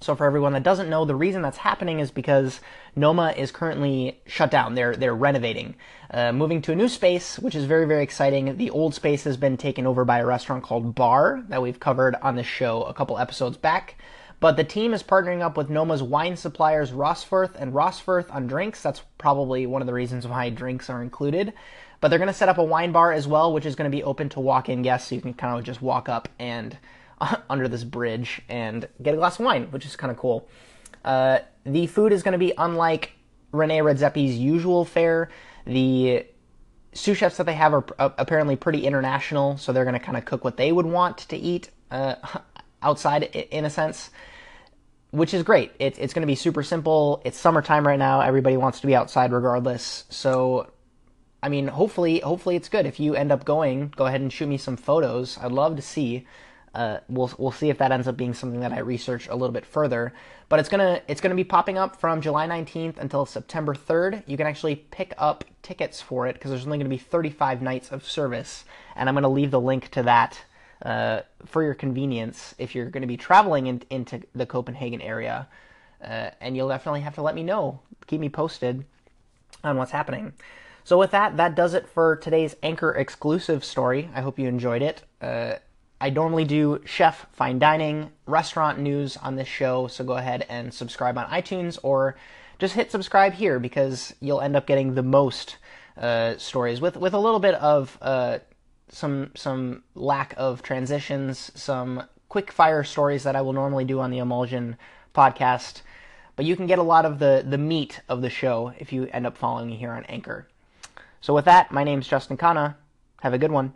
So 0.00 0.14
for 0.14 0.26
everyone 0.26 0.52
that 0.52 0.62
doesn't 0.62 0.88
know, 0.88 1.04
the 1.04 1.16
reason 1.16 1.42
that's 1.42 1.56
happening 1.56 1.98
is 1.98 2.12
because 2.12 2.60
Noma 2.94 3.34
is 3.36 3.50
currently 3.50 4.20
shut 4.26 4.50
down. 4.50 4.76
They're 4.76 4.94
they're 4.94 5.14
renovating, 5.14 5.74
uh, 6.12 6.30
moving 6.32 6.62
to 6.62 6.72
a 6.72 6.76
new 6.76 6.88
space, 6.88 7.36
which 7.38 7.56
is 7.56 7.64
very 7.64 7.84
very 7.84 8.04
exciting. 8.04 8.56
The 8.56 8.70
old 8.70 8.94
space 8.94 9.24
has 9.24 9.36
been 9.36 9.56
taken 9.56 9.86
over 9.86 10.04
by 10.04 10.20
a 10.20 10.26
restaurant 10.26 10.62
called 10.62 10.94
Barr 10.94 11.42
that 11.48 11.60
we've 11.60 11.80
covered 11.80 12.14
on 12.22 12.36
the 12.36 12.44
show 12.44 12.84
a 12.84 12.94
couple 12.94 13.18
episodes 13.18 13.56
back. 13.56 13.96
But 14.40 14.56
the 14.56 14.64
team 14.64 14.94
is 14.94 15.02
partnering 15.02 15.40
up 15.40 15.56
with 15.56 15.68
Noma's 15.68 16.02
wine 16.02 16.36
suppliers 16.36 16.92
Rosforth 16.92 17.56
and 17.56 17.72
Rosforth 17.72 18.32
on 18.32 18.46
drinks. 18.46 18.82
That's 18.82 19.02
probably 19.18 19.66
one 19.66 19.82
of 19.82 19.86
the 19.86 19.94
reasons 19.94 20.26
why 20.26 20.50
drinks 20.50 20.88
are 20.88 21.02
included. 21.02 21.52
But 22.00 22.08
they're 22.08 22.18
going 22.18 22.28
to 22.28 22.34
set 22.34 22.48
up 22.48 22.58
a 22.58 22.64
wine 22.64 22.92
bar 22.92 23.12
as 23.12 23.26
well, 23.26 23.52
which 23.52 23.66
is 23.66 23.74
going 23.74 23.90
to 23.90 23.96
be 23.96 24.04
open 24.04 24.28
to 24.30 24.40
walk-in 24.40 24.82
guests, 24.82 25.08
so 25.08 25.16
you 25.16 25.20
can 25.20 25.34
kind 25.34 25.58
of 25.58 25.64
just 25.64 25.82
walk 25.82 26.08
up 26.08 26.28
and 26.38 26.78
under 27.50 27.66
this 27.66 27.82
bridge 27.82 28.40
and 28.48 28.88
get 29.02 29.14
a 29.14 29.16
glass 29.16 29.40
of 29.40 29.44
wine, 29.44 29.64
which 29.72 29.84
is 29.84 29.96
kind 29.96 30.10
of 30.10 30.16
cool. 30.16 30.48
Uh, 31.04 31.40
the 31.64 31.86
food 31.88 32.12
is 32.12 32.22
going 32.22 32.32
to 32.32 32.38
be 32.38 32.52
unlike 32.56 33.12
Rene 33.50 33.78
Redzepi's 33.78 34.36
usual 34.36 34.84
fare. 34.84 35.30
The 35.66 36.26
sous 36.92 37.16
chefs 37.16 37.36
that 37.38 37.46
they 37.46 37.54
have 37.54 37.74
are 37.74 37.84
uh, 37.98 38.10
apparently 38.18 38.54
pretty 38.54 38.86
international, 38.86 39.58
so 39.58 39.72
they're 39.72 39.84
going 39.84 39.98
to 39.98 40.04
kind 40.04 40.16
of 40.16 40.24
cook 40.24 40.44
what 40.44 40.56
they 40.56 40.70
would 40.70 40.86
want 40.86 41.18
to 41.18 41.36
eat 41.36 41.70
uh, 41.90 42.14
outside, 42.82 43.24
in 43.24 43.64
a 43.64 43.70
sense, 43.70 44.10
which 45.10 45.34
is 45.34 45.42
great. 45.42 45.72
It, 45.78 45.98
it's 45.98 46.12
going 46.12 46.22
to 46.22 46.26
be 46.26 46.34
super 46.34 46.62
simple. 46.62 47.22
It's 47.24 47.38
summertime 47.38 47.86
right 47.86 47.98
now. 47.98 48.20
Everybody 48.20 48.56
wants 48.56 48.80
to 48.80 48.86
be 48.86 48.94
outside 48.94 49.32
regardless. 49.32 50.04
So, 50.10 50.70
I 51.42 51.48
mean, 51.48 51.68
hopefully, 51.68 52.20
hopefully 52.20 52.56
it's 52.56 52.68
good. 52.68 52.86
If 52.86 53.00
you 53.00 53.14
end 53.14 53.32
up 53.32 53.44
going, 53.44 53.92
go 53.96 54.06
ahead 54.06 54.20
and 54.20 54.32
shoot 54.32 54.48
me 54.48 54.58
some 54.58 54.76
photos. 54.76 55.38
I'd 55.38 55.52
love 55.52 55.76
to 55.76 55.82
see 55.82 56.26
uh, 56.74 57.00
we'll 57.08 57.30
we'll 57.38 57.50
see 57.50 57.70
if 57.70 57.78
that 57.78 57.92
ends 57.92 58.06
up 58.06 58.16
being 58.16 58.34
something 58.34 58.60
that 58.60 58.72
I 58.72 58.80
research 58.80 59.28
a 59.28 59.34
little 59.34 59.52
bit 59.52 59.66
further. 59.66 60.12
But 60.48 60.60
it's 60.60 60.68
gonna 60.68 61.02
it's 61.08 61.20
gonna 61.20 61.34
be 61.34 61.44
popping 61.44 61.78
up 61.78 61.96
from 61.96 62.20
July 62.20 62.46
19th 62.46 62.98
until 62.98 63.26
September 63.26 63.74
3rd. 63.74 64.22
You 64.26 64.36
can 64.36 64.46
actually 64.46 64.76
pick 64.76 65.12
up 65.18 65.44
tickets 65.62 66.00
for 66.00 66.26
it 66.26 66.34
because 66.34 66.50
there's 66.50 66.66
only 66.66 66.78
gonna 66.78 66.88
be 66.88 66.98
35 66.98 67.62
nights 67.62 67.90
of 67.90 68.04
service, 68.04 68.64
and 68.94 69.08
I'm 69.08 69.14
gonna 69.14 69.28
leave 69.28 69.50
the 69.50 69.60
link 69.60 69.88
to 69.90 70.02
that 70.04 70.40
uh, 70.82 71.22
for 71.46 71.62
your 71.62 71.74
convenience 71.74 72.54
if 72.58 72.74
you're 72.74 72.90
gonna 72.90 73.06
be 73.06 73.16
traveling 73.16 73.66
in, 73.66 73.82
into 73.90 74.22
the 74.34 74.46
Copenhagen 74.46 75.00
area. 75.00 75.48
Uh, 76.02 76.30
and 76.40 76.56
you'll 76.56 76.68
definitely 76.68 77.00
have 77.00 77.14
to 77.14 77.22
let 77.22 77.34
me 77.34 77.42
know. 77.42 77.80
Keep 78.06 78.20
me 78.20 78.28
posted 78.28 78.84
on 79.64 79.76
what's 79.76 79.90
happening. 79.90 80.32
So 80.84 80.96
with 80.96 81.10
that, 81.10 81.36
that 81.36 81.54
does 81.54 81.74
it 81.74 81.88
for 81.88 82.16
today's 82.16 82.56
Anchor 82.62 82.92
exclusive 82.92 83.64
story. 83.64 84.08
I 84.14 84.20
hope 84.20 84.38
you 84.38 84.48
enjoyed 84.48 84.80
it. 84.80 85.02
Uh, 85.20 85.56
I 86.00 86.10
normally 86.10 86.44
do 86.44 86.80
chef, 86.84 87.26
fine 87.32 87.58
dining, 87.58 88.10
restaurant 88.26 88.78
news 88.78 89.16
on 89.16 89.34
this 89.36 89.48
show, 89.48 89.88
so 89.88 90.04
go 90.04 90.16
ahead 90.16 90.46
and 90.48 90.72
subscribe 90.72 91.18
on 91.18 91.26
iTunes 91.26 91.78
or 91.82 92.16
just 92.58 92.74
hit 92.74 92.90
subscribe 92.90 93.34
here 93.34 93.58
because 93.58 94.14
you'll 94.20 94.40
end 94.40 94.56
up 94.56 94.66
getting 94.66 94.94
the 94.94 95.02
most 95.02 95.56
uh, 95.96 96.36
stories 96.38 96.80
with 96.80 96.96
with 96.96 97.14
a 97.14 97.18
little 97.18 97.40
bit 97.40 97.54
of 97.56 97.98
uh, 98.00 98.38
some 98.90 99.32
some 99.34 99.82
lack 99.94 100.34
of 100.36 100.62
transitions, 100.62 101.52
some 101.54 102.04
quick 102.28 102.52
fire 102.52 102.84
stories 102.84 103.24
that 103.24 103.36
I 103.36 103.40
will 103.40 103.52
normally 103.52 103.84
do 103.84 104.00
on 104.00 104.10
the 104.10 104.18
Emulsion 104.18 104.76
podcast. 105.14 105.82
But 106.36 106.44
you 106.44 106.56
can 106.56 106.66
get 106.66 106.78
a 106.78 106.82
lot 106.82 107.04
of 107.04 107.18
the 107.18 107.44
the 107.46 107.58
meat 107.58 108.00
of 108.08 108.22
the 108.22 108.30
show 108.30 108.72
if 108.78 108.92
you 108.92 109.08
end 109.12 109.26
up 109.26 109.36
following 109.36 109.68
me 109.68 109.76
here 109.76 109.92
on 109.92 110.04
Anchor. 110.04 110.46
So 111.20 111.34
with 111.34 111.46
that, 111.46 111.72
my 111.72 111.84
name's 111.84 112.08
Justin 112.08 112.36
Khanna. 112.36 112.76
Have 113.22 113.34
a 113.34 113.38
good 113.38 113.50
one. 113.50 113.72